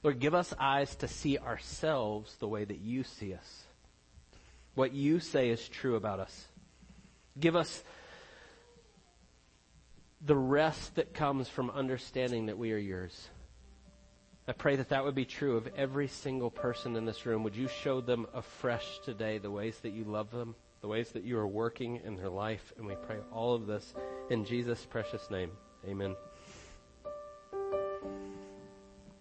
Lord, 0.03 0.19
give 0.19 0.33
us 0.33 0.53
eyes 0.59 0.95
to 0.97 1.07
see 1.07 1.37
ourselves 1.37 2.35
the 2.37 2.47
way 2.47 2.63
that 2.63 2.79
you 2.79 3.03
see 3.03 3.33
us. 3.33 3.63
What 4.75 4.93
you 4.93 5.19
say 5.19 5.49
is 5.49 5.67
true 5.67 5.95
about 5.95 6.19
us. 6.19 6.45
Give 7.39 7.55
us 7.55 7.83
the 10.21 10.35
rest 10.35 10.95
that 10.95 11.13
comes 11.13 11.47
from 11.47 11.69
understanding 11.69 12.45
that 12.45 12.57
we 12.57 12.71
are 12.73 12.77
yours. 12.77 13.29
I 14.49 14.53
pray 14.53 14.77
that 14.77 14.89
that 14.89 15.03
would 15.03 15.15
be 15.15 15.25
true 15.25 15.57
of 15.57 15.67
every 15.75 16.07
single 16.07 16.49
person 16.49 16.95
in 16.95 17.03
this 17.05 17.25
room. 17.25 17.43
Would 17.43 17.55
you 17.55 17.67
show 17.67 17.99
them 17.99 18.27
afresh 18.33 18.99
today 19.03 19.39
the 19.39 19.51
ways 19.51 19.77
that 19.81 19.91
you 19.91 20.05
love 20.05 20.31
them, 20.31 20.55
the 20.79 20.87
ways 20.87 21.09
that 21.11 21.25
you 21.25 21.37
are 21.37 21.47
working 21.47 21.99
in 22.05 22.15
their 22.15 22.29
life? 22.29 22.71
And 22.77 22.87
we 22.87 22.95
pray 22.95 23.17
all 23.33 23.53
of 23.55 23.67
this 23.67 23.93
in 24.29 24.45
Jesus' 24.45 24.85
precious 24.85 25.29
name. 25.29 25.51
Amen. 25.85 26.15